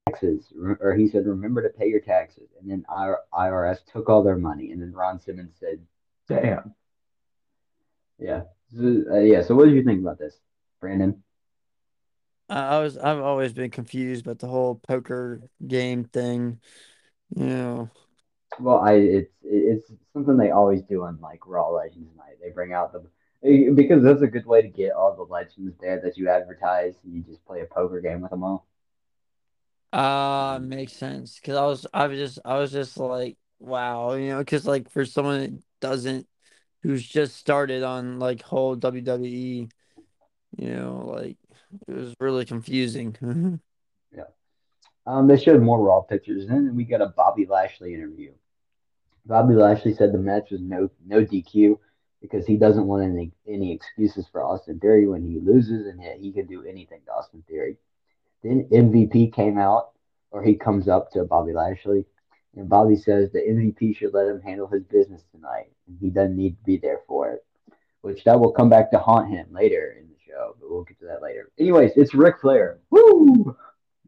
[0.06, 2.86] taxes, or he said remember to pay your taxes, and then
[3.34, 5.78] IRS took all their money, and then Ron Simmons said,
[6.28, 6.74] "Damn,
[8.18, 8.42] yeah,
[8.74, 10.34] so, uh, yeah." So what did you think about this,
[10.80, 11.22] Brandon?
[12.48, 16.60] I I was I've always been confused about the whole poker game thing.
[17.36, 17.90] You know,
[18.60, 22.38] Well, I it's it's something they always do on like Raw Legends Night.
[22.42, 23.04] They bring out the
[23.74, 26.94] because that's a good way to get all the legends there that you advertise.
[27.04, 28.66] And you just play a poker game with them all.
[29.92, 34.28] uh makes sense because I was I was just I was just like wow, you
[34.28, 36.26] know, because like for someone that doesn't
[36.82, 39.70] who's just started on like whole WWE,
[40.56, 41.36] you know, like
[41.86, 43.60] it was really confusing.
[44.10, 44.24] Yeah.
[45.06, 48.32] Um, they showed more Raw pictures, and then we got a Bobby Lashley interview.
[49.26, 51.78] Bobby Lashley said the match was no no DQ
[52.22, 56.28] because he doesn't want any any excuses for Austin Theory when he loses, and he,
[56.28, 57.76] he can do anything to Austin Theory.
[58.42, 59.90] Then MVP came out,
[60.30, 62.06] or he comes up to Bobby Lashley,
[62.56, 66.36] and Bobby says the MVP should let him handle his business tonight, and he doesn't
[66.36, 67.44] need to be there for it.
[68.00, 70.98] Which that will come back to haunt him later in the show, but we'll get
[71.00, 71.50] to that later.
[71.58, 72.78] Anyways, it's Ric Flair.
[72.90, 73.56] Woo!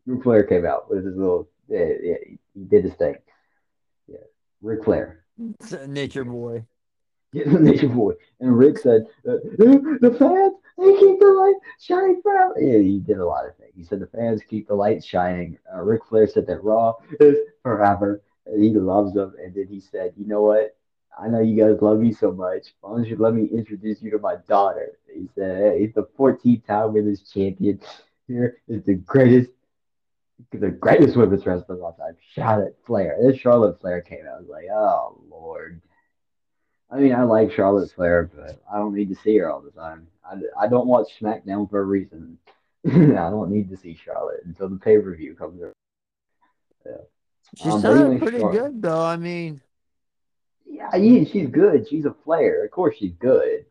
[0.07, 2.14] Ric Flair came out with his little, yeah, yeah,
[2.55, 3.16] he did his thing.
[4.07, 4.18] Yeah,
[4.62, 5.24] Ric Flair.
[5.87, 6.64] Nature boy.
[7.33, 8.14] Yeah, the Nation Boy.
[8.40, 12.55] And Ric said, uh, the fans, they keep the light shining forever.
[12.59, 13.72] Yeah, he did a lot of things.
[13.76, 15.59] He said the fans keep the light shining.
[15.72, 18.22] Uh, Ric Flair said that Raw is forever.
[18.51, 19.35] And he loves them.
[19.43, 20.77] And then he said, you know what?
[21.19, 22.69] I know you guys love me so much.
[22.81, 24.93] Why don't you let me introduce you to my daughter?
[25.13, 27.81] He said, he's the 14th time women's champion.
[28.27, 29.51] Here is the greatest
[30.53, 33.19] the greatest women's wrestler of all time, Charlotte Flair.
[33.21, 34.37] Then Charlotte Flair came out.
[34.37, 35.83] I was like, oh Lord.
[36.91, 39.71] I mean, I like Charlotte Flair, but I don't need to see her all the
[39.71, 40.09] time.
[40.25, 42.39] I, I don't watch SmackDown for a reason.
[42.87, 45.75] I don't need to see Charlotte until the pay per view comes around.
[46.87, 46.93] Yeah.
[47.57, 49.03] She Um, sounded pretty good though.
[49.03, 49.61] I mean,
[50.67, 51.89] Yeah, yeah, she's good.
[51.89, 52.65] She's a Flair.
[52.65, 53.67] Of course, she's good.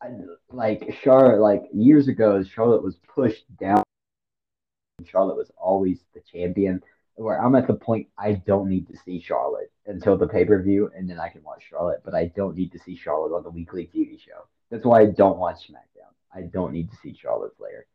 [0.00, 0.10] I,
[0.50, 3.82] like Charlotte, like years ago, Charlotte was pushed down.
[5.04, 6.82] Charlotte was always the champion.
[7.16, 10.60] Where I'm at the point I don't need to see Charlotte until the pay per
[10.60, 12.02] view, and then I can watch Charlotte.
[12.04, 14.48] But I don't need to see Charlotte on the weekly TV show.
[14.70, 16.12] That's why I don't watch SmackDown.
[16.34, 17.86] I don't need to see Charlotte Flair.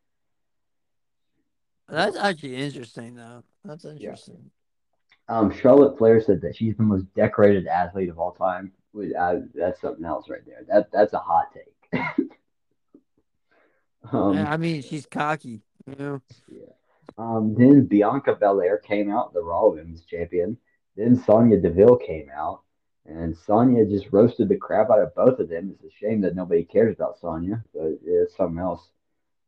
[1.88, 3.42] that's actually interesting though.
[3.64, 4.14] That's Yeah.
[5.30, 8.72] Um, Charlotte Flair said that she's the most decorated athlete of all time.
[9.16, 10.64] Uh, that's something else right there.
[10.68, 12.26] That that's a hot take.
[14.12, 16.22] Yeah, um, I mean, she's cocky, you know.
[16.50, 16.72] Yeah.
[17.18, 20.56] Um, then Bianca Belair came out, the Raw Women's Champion.
[20.96, 22.62] Then Sonya Deville came out,
[23.04, 25.70] and Sonya just roasted the crap out of both of them.
[25.74, 28.88] It's a shame that nobody cares about Sonya, but it's something else.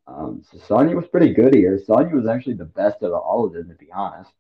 [0.07, 1.81] Um, so Sonya was pretty good here.
[1.85, 4.33] Sonya was actually the best of all of them, to be honest,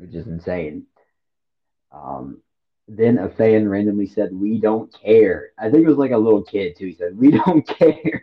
[0.00, 0.86] which is insane.
[1.92, 2.40] Um,
[2.88, 6.42] then a fan randomly said, "We don't care." I think it was like a little
[6.42, 6.86] kid too.
[6.86, 8.22] He said, "We don't care."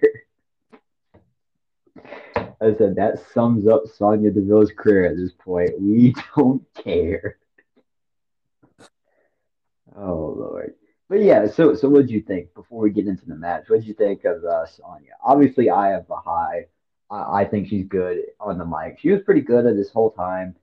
[2.60, 5.80] I said that sums up Sonya Deville's career at this point.
[5.80, 7.38] We don't care.
[9.96, 10.74] Oh Lord.
[11.10, 13.66] But yeah, so so what did you think before we get into the match?
[13.68, 15.14] What did you think of uh, Sonya?
[15.24, 16.66] Obviously, I have a high.
[17.10, 19.00] I, I think she's good on the mic.
[19.00, 20.56] She was pretty good at this whole time.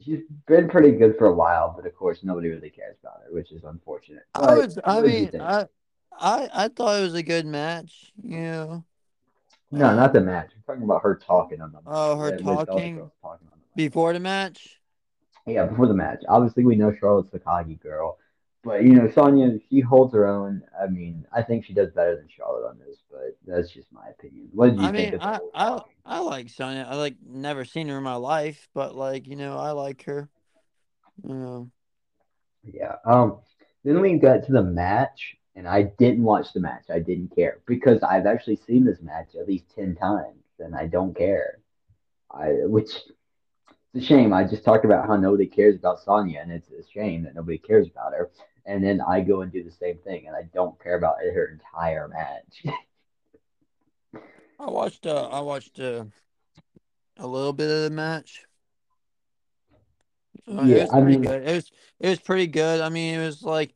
[0.00, 3.34] She's been pretty good for a while, but of course, nobody really cares about her,
[3.34, 4.24] which is unfortunate.
[4.34, 4.78] I was.
[4.84, 5.40] I what did you mean.
[5.40, 5.66] I,
[6.12, 8.12] I, I thought it was a good match.
[8.22, 8.84] You know.
[9.70, 10.12] No, not Um.
[10.12, 10.50] the match.
[10.54, 11.78] I'm talking about her talking on the.
[11.86, 14.78] Oh, her Liz talking talking on the before the match.
[15.46, 16.22] Yeah, before the match.
[16.28, 18.18] Obviously, we know Charlotte's the cocky girl,
[18.64, 20.62] but you know Sonya, she holds her own.
[20.80, 24.08] I mean, I think she does better than Charlotte on this, but that's just my
[24.08, 24.48] opinion.
[24.52, 25.80] What I you think mean, of I, I.
[26.04, 26.86] I like Sonya.
[26.88, 30.28] I like never seen her in my life, but like you know, I like her.
[31.22, 31.70] You know.
[32.64, 32.96] Yeah.
[33.04, 33.38] Um.
[33.84, 36.84] Then we got to the match, and I didn't watch the match.
[36.90, 40.86] I didn't care because I've actually seen this match at least ten times, and I
[40.86, 41.58] don't care.
[42.30, 42.90] I which
[43.98, 44.32] it's a shame.
[44.32, 47.58] I just talked about how nobody cares about Sonya, and it's a shame that nobody
[47.58, 48.30] cares about her.
[48.64, 51.46] And then I go and do the same thing, and I don't care about her
[51.46, 52.64] entire match.
[54.60, 55.06] I watched.
[55.06, 56.04] Uh, I watched uh,
[57.16, 58.44] a little bit of the match.
[60.46, 61.48] Uh, it was I pretty mean, good.
[61.48, 61.70] It was.
[62.00, 62.80] It was pretty good.
[62.80, 63.74] I mean, it was like,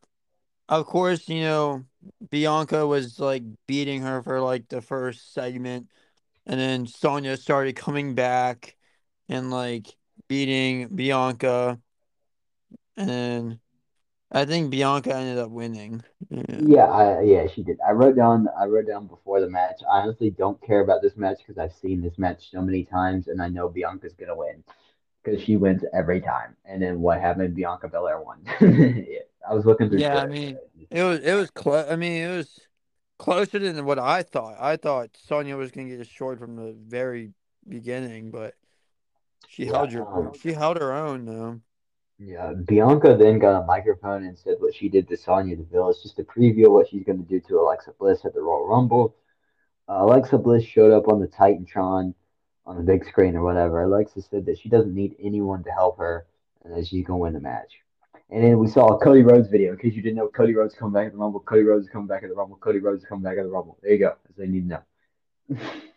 [0.69, 1.83] of course, you know,
[2.29, 5.87] Bianca was like beating her for like the first segment,
[6.45, 8.75] and then Sonya started coming back
[9.27, 9.87] and like
[10.27, 11.79] beating Bianca,
[12.97, 13.59] and
[14.31, 16.03] I think Bianca ended up winning.
[16.29, 16.61] Yeah.
[16.65, 17.79] yeah, I, yeah, she did.
[17.87, 19.81] I wrote down, I wrote down before the match.
[19.91, 23.27] I honestly don't care about this match because I've seen this match so many times,
[23.27, 24.63] and I know Bianca's gonna win
[25.23, 26.55] because she wins every time.
[26.65, 27.55] And then what happened?
[27.55, 28.43] Bianca Belair won.
[28.61, 30.57] yeah, I was looking through Yeah, I mean,
[30.89, 31.85] it was it was close.
[31.89, 32.59] I mean, it was
[33.19, 34.57] closer than what I thought.
[34.59, 37.31] I thought Sonya was gonna get destroyed from the very
[37.67, 38.55] beginning, but
[39.47, 41.61] she Yeah, held her um, she held her own though.
[42.19, 46.01] Yeah, Bianca then got a microphone and said what she did to Sonya Deville is
[46.01, 48.67] just a preview of what she's going to do to Alexa Bliss at the Royal
[48.67, 49.15] Rumble.
[49.89, 52.13] Uh, Alexa Bliss showed up on the Titantron
[52.65, 53.81] on the big screen or whatever.
[53.83, 56.25] Alexa said that she doesn't need anyone to help her
[56.63, 57.79] and that she's going to win the match.
[58.29, 59.73] And then we saw a Cody Rhodes video.
[59.73, 61.41] In case you didn't know, Cody Rhodes coming back at the Rumble.
[61.41, 62.55] Cody Rhodes is coming back at the Rumble.
[62.57, 63.77] Cody Rhodes is coming back at the Rumble.
[63.81, 64.15] There you go.
[64.23, 64.83] That's what you need to
[65.49, 65.57] know.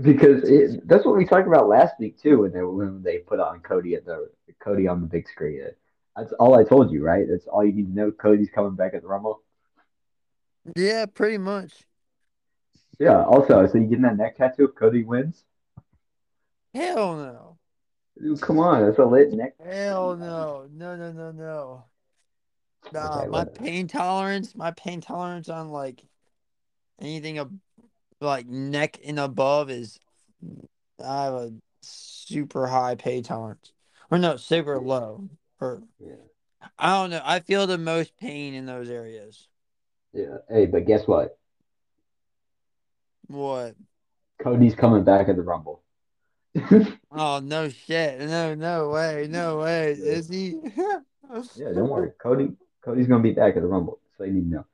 [0.00, 3.40] because it, that's what we talked about last week too when they when they put
[3.40, 4.30] on Cody at the
[4.60, 5.62] Cody on the big screen.
[6.16, 7.26] That's all I told you, right?
[7.28, 8.10] That's all you need to know.
[8.10, 9.42] Cody's coming back at the Rumble.
[10.76, 11.72] Yeah, pretty much.
[12.98, 13.24] Yeah.
[13.24, 15.44] Also, so you getting that neck tattoo if Cody wins?
[16.72, 17.58] Hell no.
[18.20, 19.54] Dude, come on, that's a lit neck.
[19.64, 20.68] Hell no.
[20.72, 21.84] No no no no.
[22.92, 26.04] Nah, Okay, my pain tolerance, my pain tolerance on like
[27.00, 27.58] anything ab-
[28.24, 29.98] like neck and above is
[31.04, 33.72] I have a super high pain tolerance.
[34.10, 35.28] Or no, super low.
[35.60, 36.14] Or Yeah.
[36.78, 37.20] I don't know.
[37.22, 39.48] I feel the most pain in those areas.
[40.12, 40.38] Yeah.
[40.48, 41.38] Hey, but guess what?
[43.26, 43.74] What?
[44.42, 45.82] Cody's coming back at the Rumble.
[47.16, 48.20] Oh no shit.
[48.20, 49.28] No, no way.
[49.30, 49.92] No way.
[49.92, 50.54] Is he?
[51.56, 52.12] Yeah, don't worry.
[52.22, 52.52] Cody
[52.84, 54.66] Cody's gonna be back at the Rumble, so you need to know.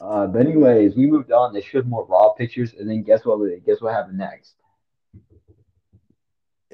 [0.00, 1.52] Uh, but anyways, we moved on.
[1.52, 3.38] They showed more Raw pictures, and then guess what?
[3.64, 4.54] Guess what happened next?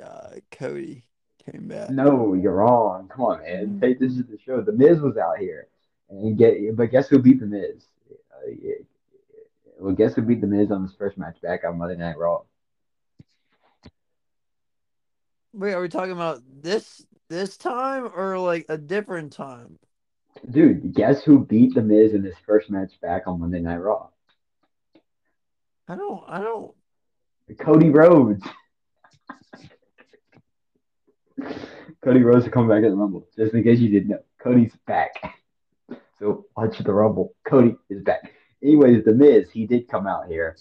[0.02, 1.04] Uh, Cody
[1.50, 1.90] came back.
[1.90, 3.08] No, you're wrong.
[3.08, 3.80] Come on, man.
[3.80, 4.60] Take this to the show.
[4.60, 5.68] The Miz was out here,
[6.08, 6.76] and get.
[6.76, 7.84] But guess who beat the Miz?
[8.10, 8.74] Uh, yeah.
[9.78, 12.42] Well, guess who beat the Miz on his first match back on Monday Night Raw?
[15.52, 19.78] Wait, are we talking about this this time or like a different time?
[20.50, 24.08] Dude, guess who beat the Miz in his first match back on Monday Night Raw?
[25.88, 26.22] I don't.
[26.28, 26.74] I don't.
[27.60, 28.44] Cody Rhodes.
[32.04, 33.26] Cody Rhodes is come back at the Rumble.
[33.36, 35.14] Just in case you didn't know, Cody's back.
[36.18, 37.34] So watch the Rumble.
[37.46, 38.32] Cody is back.
[38.62, 40.56] Anyways, the Miz, he did come out here,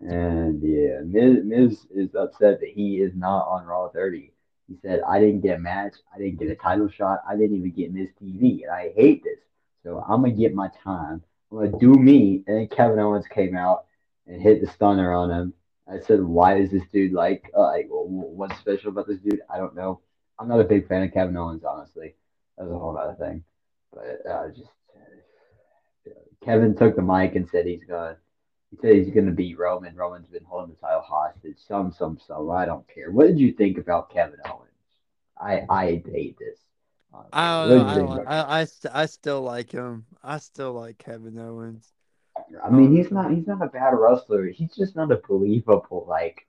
[0.00, 4.32] and yeah, Miz, Miz is upset that he is not on Raw 30.
[4.70, 5.94] He said, "I didn't get a match.
[6.14, 7.22] I didn't get a title shot.
[7.28, 9.40] I didn't even get Miz TV, and I hate this.
[9.82, 11.24] So I'm gonna get my time.
[11.50, 13.86] I'm gonna do me." And then Kevin Owens came out
[14.28, 15.54] and hit the stunner on him.
[15.88, 17.50] I said, "Why is this dude like?
[17.52, 19.42] Uh, like, what's special about this dude?
[19.52, 20.00] I don't know.
[20.38, 22.14] I'm not a big fan of Kevin Owens, honestly.
[22.56, 23.42] That's a whole other thing.
[23.92, 24.70] But uh, just
[26.06, 26.10] uh,
[26.44, 28.16] Kevin took the mic and said he's gonna.
[28.70, 29.96] He said he's gonna beat Roman.
[29.96, 31.58] Roman's been holding the title hostage.
[31.66, 32.50] Some, some, some.
[32.50, 33.10] I don't care.
[33.10, 34.70] What did you think about Kevin Owens?
[35.40, 36.58] I, I hate this.
[37.34, 37.84] I don't know.
[37.84, 38.28] I don't.
[38.28, 38.66] I I,
[39.02, 40.06] I still like him.
[40.22, 41.92] I still like Kevin Owens.
[42.64, 44.46] I mean, um, he's not he's not a bad wrestler.
[44.46, 46.46] He's just not a believable like.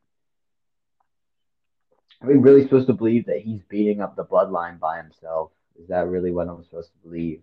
[2.22, 5.52] Are we really supposed to believe that he's beating up the bloodline by himself?
[5.82, 7.42] Is that really what I'm supposed to believe?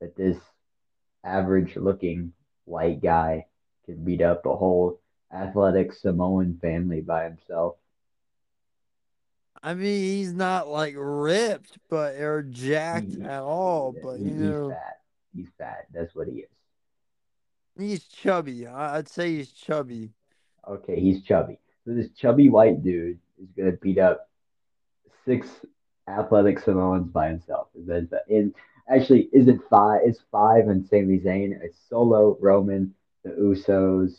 [0.00, 0.38] That this
[1.22, 2.32] average looking
[2.64, 3.46] white guy
[3.86, 5.00] can beat up a whole
[5.32, 7.76] athletic Samoan family by himself?
[9.62, 13.92] I mean, he's not like ripped, but or jacked He, at all.
[13.92, 15.00] he- But you he's know, fat.
[15.34, 15.86] He's fat.
[15.92, 16.48] That's what he is.
[17.78, 18.66] he's chubby.
[18.66, 20.10] I'd say he's chubby.
[20.68, 21.58] Okay, he's chubby.
[21.84, 24.28] So this chubby white dude is gonna beat up
[25.24, 25.48] six
[26.08, 27.68] athletic Samoans by himself.
[27.74, 28.54] Is that in
[28.88, 30.00] actually is it five?
[30.04, 31.58] It's five and Sami Zayn.
[31.62, 32.94] It's Solo, Roman,
[33.26, 34.12] the Usos.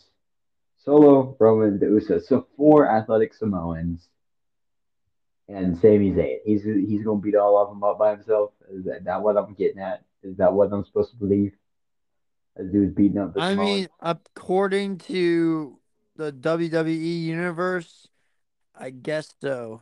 [0.84, 2.24] Solo, Roman, the Usos.
[2.26, 4.08] So four athletic Samoans
[5.48, 6.38] and Sami Zayn.
[6.44, 8.52] He's he's gonna beat all of them up by himself.
[8.70, 10.04] Is that, that what I'm getting at?
[10.22, 11.52] Is that what I'm supposed to believe?
[12.56, 13.68] This dude's beating up the I Samoans.
[13.68, 15.78] mean, according to
[16.16, 18.08] the WWE universe,
[18.74, 19.80] I guess so.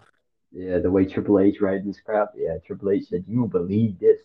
[0.52, 2.32] Yeah, the way Triple H writing this crap.
[2.36, 4.20] Yeah, Triple H said, "You believe this."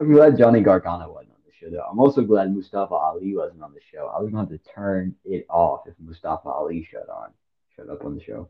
[0.00, 1.86] I'm glad Johnny Gargano wasn't on show, though.
[1.90, 4.06] I'm also glad Mustafa Ali wasn't on the show.
[4.14, 7.30] I was going to have to turn it off if Mustafa Ali showed on,
[7.76, 8.48] showed up on the show.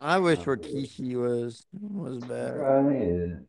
[0.00, 3.42] I wish Oh, Rikishi was was better.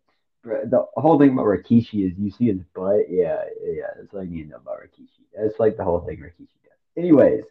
[0.44, 0.70] Right.
[0.70, 3.10] The whole thing about Rikishi is you see his butt.
[3.10, 3.88] Yeah, yeah.
[3.98, 5.26] That's all you need to know about Rikishi.
[5.38, 6.74] That's like the whole thing Rikishi does.
[6.98, 7.44] Anyways,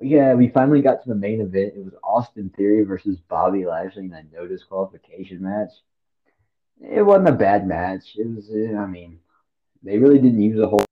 [0.00, 1.72] yeah, we finally got to the main event.
[1.74, 5.70] It was Austin Theory versus Bobby Lashley in a no disqualification match.
[6.80, 8.14] It wasn't a bad match.
[8.16, 9.18] It was, uh, I mean,
[9.82, 10.84] they really didn't use a whole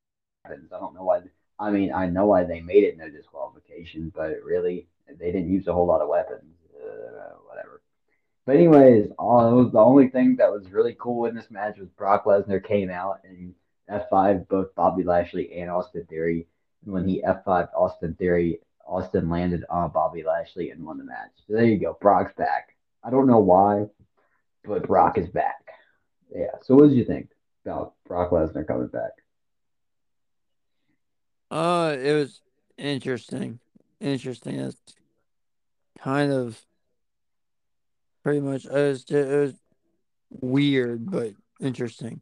[0.44, 0.70] weapons.
[0.74, 1.20] I don't know why.
[1.58, 4.86] I mean, I know why they made it no disqualification, but really,
[5.18, 6.54] they didn't use a whole lot of weapons.
[6.74, 7.82] Uh, whatever.
[8.46, 11.88] But anyways, all, was the only thing that was really cool in this match was
[11.90, 13.54] Brock Lesnar came out and
[13.90, 16.46] F5 both Bobby Lashley and Austin Theory.
[16.84, 21.30] And when he F5 Austin Theory, Austin landed on Bobby Lashley and won the match.
[21.46, 21.96] So there you go.
[22.00, 22.74] Brock's back.
[23.04, 23.86] I don't know why,
[24.64, 25.66] but Brock is back.
[26.34, 26.56] Yeah.
[26.62, 27.30] So what did you think
[27.64, 29.12] about Brock Lesnar coming back?
[31.50, 32.40] Uh, it was
[32.78, 33.58] interesting.
[34.00, 34.56] Interesting.
[34.56, 34.76] It's
[35.98, 36.60] kind of
[38.22, 39.54] pretty much it was, it was
[40.30, 42.20] weird, but interesting.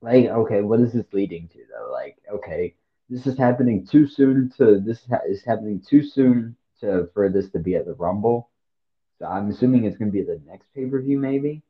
[0.00, 1.90] Like, okay, what is this leading to though?
[1.92, 2.74] Like, okay,
[3.08, 7.58] this is happening too soon to this is happening too soon to for this to
[7.58, 8.50] be at the Rumble.
[9.18, 11.62] So I'm assuming it's gonna be the next pay per view, maybe.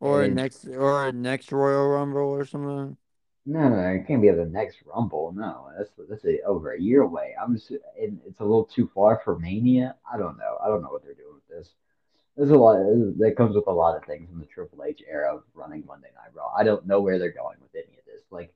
[0.00, 2.96] Or a next or a next Royal Rumble or something.
[3.48, 5.32] No, no, it can't be the next Rumble.
[5.32, 7.34] No, that's that's a, over a year away.
[7.40, 9.94] I'm just, it's a little too far for Mania.
[10.12, 10.58] I don't know.
[10.62, 11.74] I don't know what they're doing with this.
[12.36, 12.76] There's a lot
[13.18, 16.08] that comes with a lot of things in the Triple H era of running Monday
[16.16, 16.52] Night Raw.
[16.58, 18.24] I don't know where they're going with any of this.
[18.30, 18.52] Like,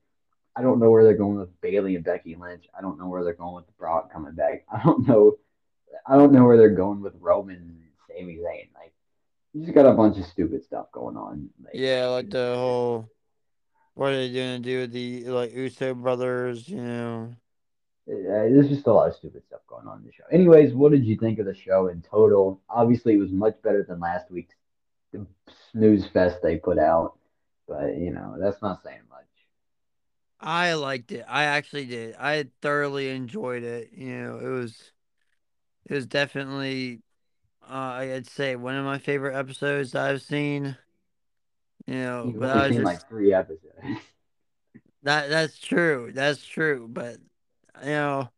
[0.57, 2.65] I don't know where they're going with Bayley and Becky Lynch.
[2.77, 4.65] I don't know where they're going with Brock coming back.
[4.71, 5.37] I don't know.
[6.05, 8.67] I don't know where they're going with Roman and Sami Zayn.
[8.75, 8.93] Like,
[9.53, 11.49] you just got a bunch of stupid stuff going on.
[11.63, 13.09] Like, Yeah, like the whole
[13.93, 17.35] what are they gonna do with the like Uso brothers, you know.
[18.09, 20.23] Uh, there's just a lot of stupid stuff going on in the show.
[20.31, 22.61] Anyways, what did you think of the show in total?
[22.69, 24.55] Obviously, it was much better than last week's
[25.71, 27.17] snooze fest they put out,
[27.67, 29.25] but you know that's not saying much.
[30.39, 31.25] I liked it.
[31.27, 32.15] I actually did.
[32.15, 33.91] I thoroughly enjoyed it.
[33.93, 34.91] You know, it was
[35.85, 37.01] it was definitely
[37.75, 40.75] I'd say one of my favorite episodes I've seen.
[41.87, 43.75] You know, You've but I was seen just like three episodes.
[45.03, 46.11] that that's true.
[46.13, 46.87] That's true.
[46.91, 47.17] But
[47.81, 48.29] you know,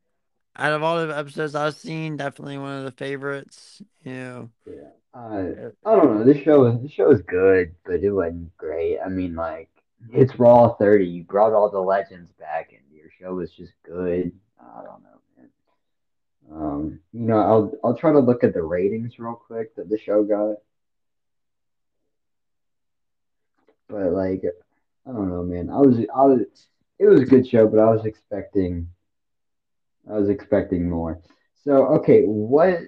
[0.55, 3.81] out of all the episodes I've seen, definitely one of the favorites.
[4.03, 4.49] You know.
[4.65, 6.23] yeah, uh, I don't know.
[6.23, 8.99] This show, this show is good, but it wasn't great.
[8.99, 9.69] I mean, like
[10.11, 11.05] it's Raw 30.
[11.05, 14.31] You brought all the legends back, and your show was just good.
[14.59, 15.12] I don't know.
[16.55, 19.97] Um, you know, I'll I'll try to look at the ratings real quick that the
[19.97, 20.57] show got.
[23.89, 24.43] But like,
[25.07, 25.69] I don't know, man.
[25.69, 26.41] I was, I was,
[26.99, 28.87] it was a good show, but I was expecting,
[30.09, 31.21] I was expecting more.
[31.63, 32.79] So, okay, what?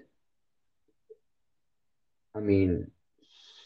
[2.36, 2.92] I mean,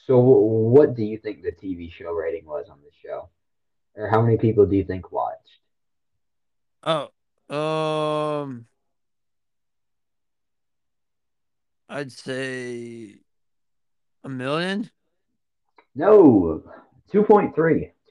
[0.06, 3.30] so what do you think the TV show rating was on the show,
[3.96, 5.60] or how many people do you think watched?
[6.84, 7.10] Oh,
[7.54, 8.66] um,
[11.90, 13.16] I'd say
[14.24, 14.92] a million.
[15.96, 16.64] No,
[17.12, 17.54] 2.3,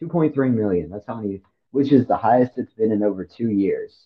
[0.03, 0.91] 2.3 million.
[0.91, 3.97] That's how many, which is the highest it's been in over two years.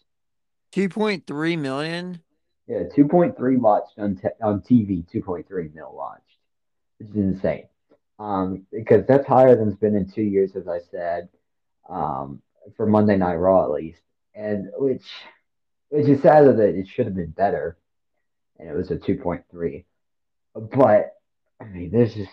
[0.72, 2.20] Two point three million.
[2.66, 6.22] Yeah, 2.3 watched on te on TV, 2.3 mil watched,
[6.98, 7.66] which is insane.
[8.18, 11.28] Um, because that's higher than it's been in two years, as I said.
[11.88, 12.40] Um,
[12.76, 14.00] for Monday Night Raw at least,
[14.34, 15.04] and which
[15.88, 17.76] which is sad that it should have been better,
[18.62, 19.84] and it was a two point three.
[20.54, 21.14] But
[21.60, 22.30] I mean, there's just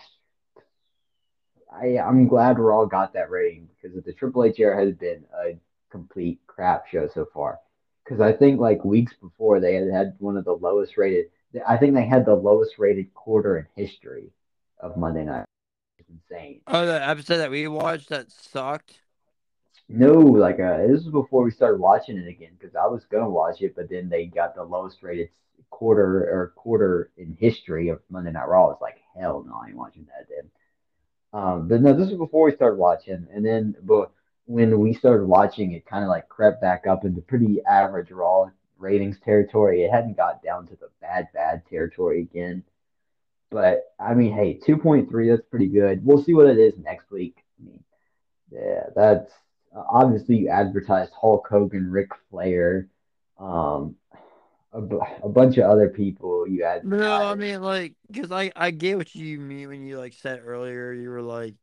[1.70, 5.24] I I'm glad we all got that rating because the Triple H era has been
[5.44, 5.58] a
[5.90, 7.58] complete crap show so far.
[8.04, 11.26] Because I think like weeks before they had had one of the lowest rated.
[11.66, 14.30] I think they had the lowest rated quarter in history
[14.78, 15.44] of Monday Night.
[15.98, 16.60] It's insane.
[16.68, 19.00] Oh, the episode that we watched that sucked.
[19.92, 23.28] No, like uh, this was before we started watching it again because I was gonna
[23.28, 25.30] watch it, but then they got the lowest rated
[25.70, 28.66] quarter or quarter in history of Monday Night Raw.
[28.66, 30.28] I was like, hell no, I ain't watching that.
[30.28, 30.50] Then,
[31.32, 34.12] um, but no, this was before we started watching, and then but
[34.46, 38.48] when we started watching, it kind of like crept back up into pretty average Raw
[38.78, 39.82] ratings territory.
[39.82, 42.62] It hadn't got down to the bad bad territory again.
[43.50, 46.06] But I mean, hey, two point three, that's pretty good.
[46.06, 47.38] We'll see what it is next week.
[47.60, 47.84] I mean,
[48.52, 49.32] yeah, that's
[49.74, 52.88] obviously you advertised Hulk Hogan, Ric Flair,
[53.38, 53.96] um,
[54.72, 54.78] a,
[55.22, 56.84] a bunch of other people you had.
[56.84, 60.42] No, I mean like because I I get what you mean when you like said
[60.44, 61.54] earlier you were like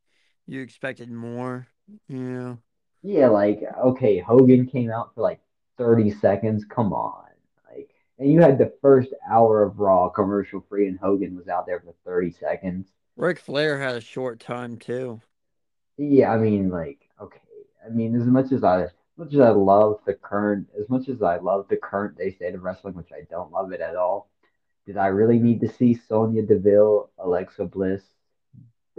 [0.45, 1.67] you expected more.
[2.07, 2.55] Yeah.
[3.03, 5.39] Yeah, like okay, Hogan came out for like
[5.77, 6.65] thirty seconds.
[6.65, 7.29] Come on,
[7.69, 7.89] like,
[8.19, 11.79] and you had the first hour of Raw commercial free, and Hogan was out there
[11.79, 12.87] for thirty seconds.
[13.15, 15.21] Ric Flair had a short time too.
[15.97, 17.06] Yeah, I mean, like,
[17.87, 21.09] I mean, as much as I, as much as I love the current, as much
[21.09, 23.95] as I love the current day state of wrestling, which I don't love it at
[23.95, 24.29] all.
[24.85, 28.03] Did I really need to see Sonya Deville, Alexa Bliss,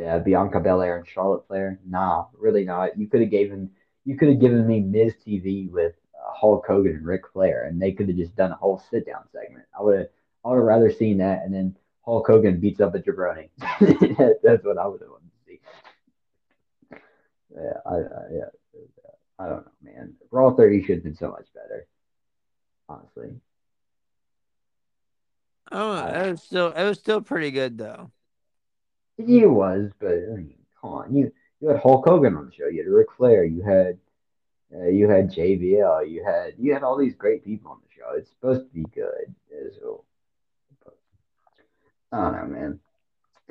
[0.05, 1.79] uh, Bianca Belair, and Charlotte Flair?
[1.87, 2.99] Nah, really not.
[2.99, 3.71] You could have given,
[4.05, 7.81] you could have given me Miz TV with uh, Hulk Hogan and Ric Flair, and
[7.81, 9.65] they could have just done a whole sit down segment.
[9.79, 10.09] I would have,
[10.45, 11.75] I would have rather seen that, and then
[12.05, 13.49] Hulk Hogan beats up a jabroni.
[14.43, 15.61] That's what I would have wanted to see.
[17.55, 18.58] Yeah, I, I yeah.
[19.39, 20.15] I don't know, man.
[20.31, 21.87] Raw 30 should have been so much better.
[22.89, 23.41] Honestly.
[25.71, 28.11] Oh, it was still it was still pretty good though.
[29.19, 32.69] It was, but I mean, come on, you you had Hulk Hogan on the show,
[32.69, 33.99] you had Ric Flair, you had
[34.75, 38.17] uh, you had JBL, you had you had all these great people on the show.
[38.17, 39.35] It's supposed to be good,
[39.79, 40.05] so
[42.13, 42.81] I don't know, man.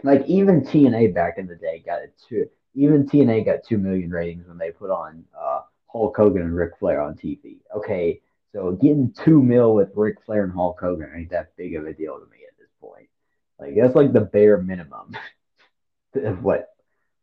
[0.04, 2.50] Like even TNA back in the day got it too.
[2.76, 6.78] Even TNA got two million ratings when they put on uh, Hulk Hogan and Ric
[6.80, 7.58] Flair on TV.
[7.76, 8.22] Okay,
[8.54, 11.94] so getting two mil with Ric Flair and Hulk Hogan ain't that big of a
[11.94, 13.08] deal to me at this point.
[13.60, 15.16] Like that's like the bare minimum
[16.16, 16.70] of what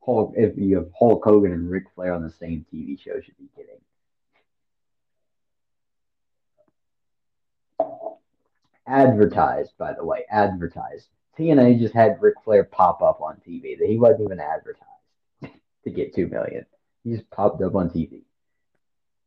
[0.05, 3.39] Hulk if you have Hulk Hogan and Ric Flair on the same TV show should
[3.39, 3.81] be getting.
[8.87, 11.09] Advertised, by the way, advertised.
[11.39, 13.79] TNA just had Ric Flair pop up on TV.
[13.79, 14.85] That he wasn't even advertised
[15.85, 16.67] to get two million.
[17.03, 18.23] He just popped up on TV.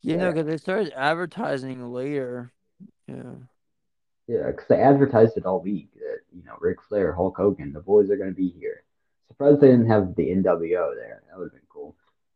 [0.07, 2.53] You know, because they started advertising later.
[3.07, 3.33] Yeah.
[4.27, 7.81] Yeah, because they advertised it all week that, you know, Ric Flair, Hulk Hogan, the
[7.81, 8.83] boys are going to be here.
[9.27, 11.23] Surprised they didn't have the NWO there.
[11.29, 11.95] That would have been cool.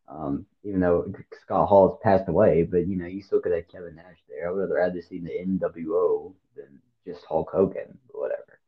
[0.09, 3.69] Um, even though Scott Hall has passed away, but, you know, you still could have
[3.69, 4.47] Kevin Nash there.
[4.47, 8.59] I would rather have rather seen the NWO than just Hulk Hogan, or whatever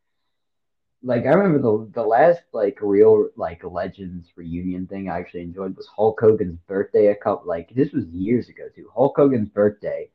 [1.03, 5.75] like I remember the the last like real like Legends reunion thing I actually enjoyed
[5.75, 7.07] was Hulk Hogan's birthday.
[7.07, 8.89] A couple like this was years ago too.
[8.93, 10.09] Hulk Hogan's birthday,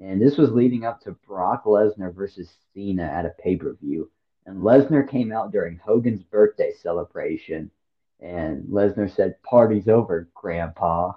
[0.00, 4.10] and this was leading up to Brock Lesnar versus Cena at a pay per view.
[4.46, 7.70] And Lesnar came out during Hogan's birthday celebration,
[8.20, 11.12] and Lesnar said, "Party's over, Grandpa."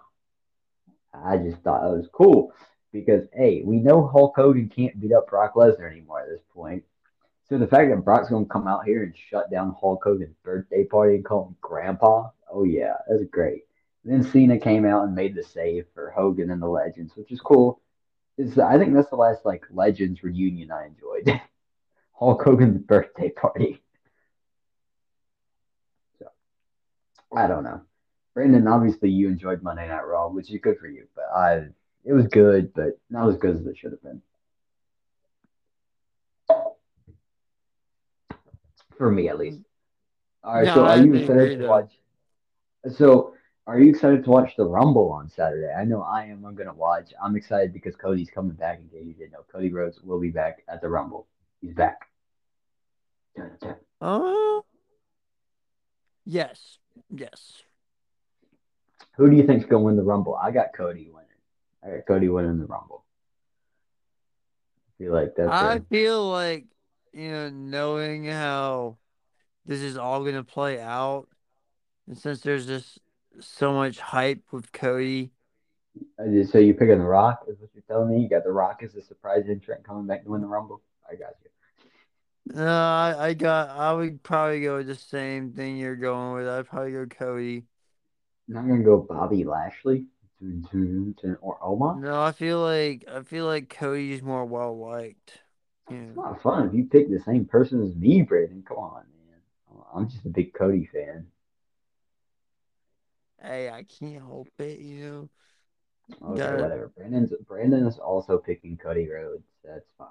[1.13, 2.51] I just thought it was cool
[2.91, 6.83] because hey, we know Hulk Hogan can't beat up Brock Lesnar anymore at this point.
[7.53, 10.85] So the fact that Brock's gonna come out here and shut down Hulk Hogan's birthday
[10.85, 13.65] party and call him Grandpa, oh yeah, that's great.
[14.03, 17.31] And then Cena came out and made the save for Hogan and the Legends, which
[17.31, 17.79] is cool.
[18.39, 21.39] It's, I think that's the last like Legends reunion I enjoyed.
[22.13, 23.83] Hulk Hogan's birthday party.
[26.17, 26.25] So
[27.37, 27.81] I don't know.
[28.33, 31.67] Brandon, obviously you enjoyed Monday Night Raw, which is good for you, but I
[32.03, 34.23] it was good, but not as good as it should have been.
[38.97, 39.59] For me at least.
[40.43, 41.91] All right, so are you excited to watch?
[42.91, 43.33] So,
[43.65, 45.71] are you excited to watch the Rumble on Saturday?
[45.71, 46.43] I know I am.
[46.45, 47.13] I'm gonna watch.
[47.23, 48.79] I'm excited because Cody's coming back.
[48.79, 51.27] In case you didn't know, Cody Rhodes will be back at the Rumble.
[51.61, 52.09] He's back.
[54.01, 54.59] Oh.
[54.59, 54.61] Uh,
[56.25, 56.77] yes.
[57.09, 57.63] Yes.
[59.15, 60.35] Who do you think's gonna win the Rumble?
[60.35, 61.29] I got Cody winning.
[61.83, 63.05] I got Cody winning the Rumble.
[64.89, 65.49] I feel like that's.
[65.49, 65.79] I a...
[65.81, 66.65] feel like
[67.13, 68.97] you know, knowing how
[69.65, 71.27] this is all going to play out,
[72.07, 72.99] and since there's just
[73.39, 75.31] so much hype with Cody,
[76.17, 77.45] So you picking the Rock?
[77.47, 78.21] Is what you're telling me?
[78.21, 80.81] You got the Rock as a surprise entrant coming back to win the Rumble?
[81.09, 81.49] I got you.
[82.45, 83.69] No, I, I got.
[83.69, 86.47] I would probably go with the same thing you're going with.
[86.47, 87.63] I'd probably go Cody.
[88.49, 90.05] I'm gonna go Bobby Lashley
[91.41, 92.01] or Omos.
[92.01, 95.42] No, I feel like I feel like Cody's more well liked.
[95.89, 96.13] It's Yeah.
[96.13, 98.63] not fun if you pick the same person as me, Brandon.
[98.63, 99.83] Come on, man.
[99.93, 101.27] I'm just a big Cody fan.
[103.41, 105.29] Hey, I can't help it, you know.
[106.21, 106.91] Okay, whatever.
[106.95, 109.43] Brandon's Brandon is also picking Cody Rhodes.
[109.63, 110.07] That's fine.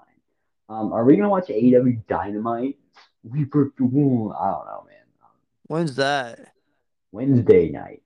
[0.69, 2.77] Um, are we gonna watch AEW Dynamite?
[3.23, 4.33] We broke the rule.
[4.33, 5.05] I don't know, man.
[5.23, 5.29] Um,
[5.67, 6.53] when's that?
[7.11, 8.03] Wednesday night.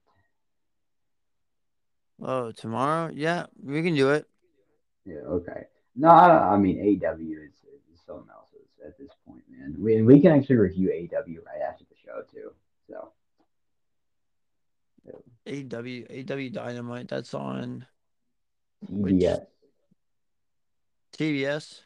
[2.22, 3.12] Oh, tomorrow?
[3.14, 4.26] Yeah, we can do it.
[5.06, 5.66] Yeah, okay.
[5.98, 7.54] No, I, I mean AEW is,
[7.94, 8.50] is something else
[8.86, 9.76] at this point, man.
[9.80, 12.54] We we can actually review AEW right after the show too.
[12.88, 13.12] So
[15.48, 17.08] AW AW Dynamite.
[17.08, 17.86] That's on
[18.86, 19.46] TBS,
[21.18, 21.82] TBS.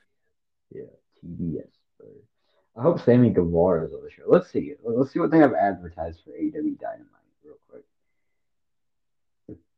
[0.72, 0.84] yeah,
[1.26, 1.68] TBS.
[2.76, 4.24] I hope Sammy Guevara is on the show.
[4.28, 4.74] Let's see.
[4.84, 7.08] Let's see what they have advertised for AEW Dynamite
[7.44, 7.84] real quick.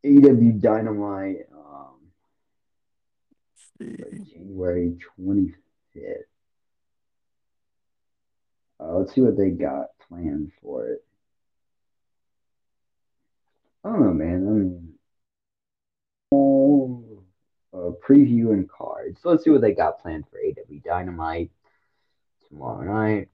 [0.06, 1.93] AEW Dynamite, um,
[3.80, 5.54] like January twenty
[5.94, 6.28] fifth.
[8.80, 11.04] Uh, let's see what they got planned for it.
[13.84, 14.48] I don't know, man.
[14.48, 14.94] I mean,
[16.32, 17.24] oh,
[17.74, 19.20] uh, preview and cards.
[19.22, 21.52] So let's see what they got planned for AEW Dynamite
[22.50, 23.30] tomorrow night.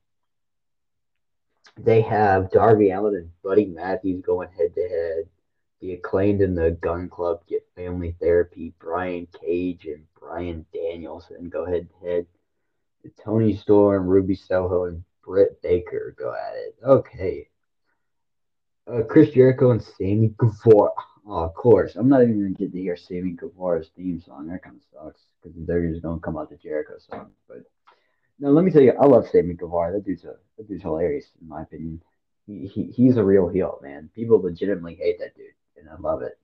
[1.78, 5.30] They have Darby Allin and Buddy Matthews going head to head.
[5.82, 8.74] The acclaimed in the Gunn Club get family therapy.
[8.80, 12.26] Brian Cage and Bryan Danielson go head to head.
[13.24, 16.76] Toni Storm, Ruby Soho, and Britt Baker go at it.
[16.84, 17.48] Okay.
[18.88, 20.92] Uh, Chris Jericho and Sammy Guevara.
[21.28, 21.96] Oh, of course.
[21.96, 24.48] I'm not even to get to hear Sammy Guevara's theme song.
[24.48, 27.32] That kind of sucks because they're just to come out the Jericho song.
[27.48, 27.64] But
[28.40, 29.94] no, let me tell you, I love Sammy Guevara.
[29.94, 32.02] That dude's a that dude's hilarious in my opinion.
[32.48, 34.10] He, he he's a real heel, man.
[34.16, 36.38] People legitimately hate that dude, and I love it.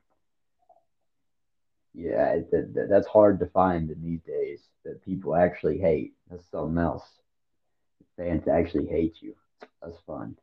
[1.94, 6.14] Yeah, it, that, that's hard to find in these days that people actually hate.
[6.30, 7.06] That's something else.
[8.18, 9.36] Fans actually hate you.
[9.82, 10.38] That's fun.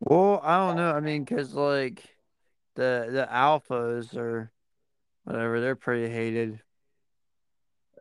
[0.00, 0.92] Well, I don't know.
[0.92, 2.02] I mean, cause like
[2.74, 4.50] the the alphas or
[5.24, 6.60] whatever, they're pretty hated.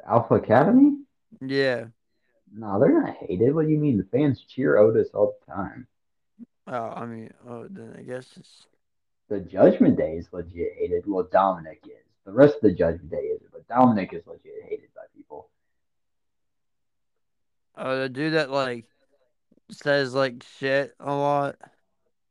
[0.08, 0.98] Alpha Academy?
[1.42, 1.86] Yeah.
[2.54, 3.54] No, they're not hated.
[3.54, 3.98] What do you mean?
[3.98, 5.88] The fans cheer Otis all the time.
[6.68, 8.68] Oh, I mean, oh, then I guess it's
[9.30, 11.04] The Judgment Day is legit hated.
[11.06, 12.04] Well, Dominik is.
[12.26, 15.50] The rest of the Judgment Day isn't, but Dominik is legit hated by people.
[17.78, 18.86] oh the dude that like
[19.72, 21.56] says like shit a lot.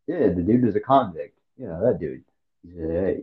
[0.07, 1.39] Yeah, the dude is a convict.
[1.57, 2.25] Yeah, that dude.
[2.63, 3.23] He's a, hey.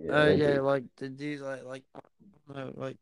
[0.00, 0.62] Yeah, Oh yeah, dude.
[0.62, 1.84] like the dude like like
[2.54, 2.96] know, like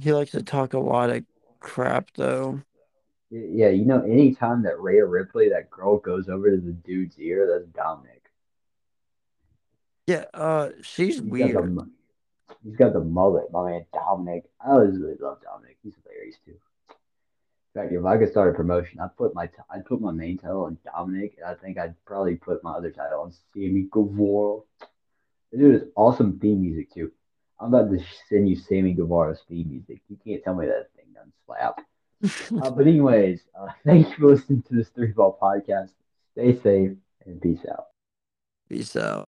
[0.00, 1.24] he likes to talk a lot of
[1.60, 2.62] crap though.
[3.30, 7.46] Yeah, you know, anytime that Rhea Ripley, that girl, goes over to the dude's ear,
[7.46, 8.26] that's Dominik.
[10.06, 11.76] Yeah, uh, she's He's got weird.
[11.76, 11.90] the
[12.64, 14.42] he's got the mullet, my man Dominik.
[14.60, 15.76] I always really love Dominik.
[15.84, 16.56] He's hilarious too.
[17.72, 20.10] In fact, if I could start a promotion, I'd put my t- I'd put my
[20.10, 23.86] main title on Dominik, and I think I'd probably put my other title on Sammy
[23.92, 24.62] Guevara.
[25.52, 27.12] The dude is awesome theme music too.
[27.60, 30.00] I'm about to send you Sammy Guevara's theme music.
[30.08, 31.80] You can't tell me that thing doesn't slap.
[32.22, 35.90] Uh, but anyways, uh, thank you for listening to this three ball podcast.
[36.32, 36.96] Stay safe
[37.26, 37.86] and peace out.
[38.68, 39.29] Peace out.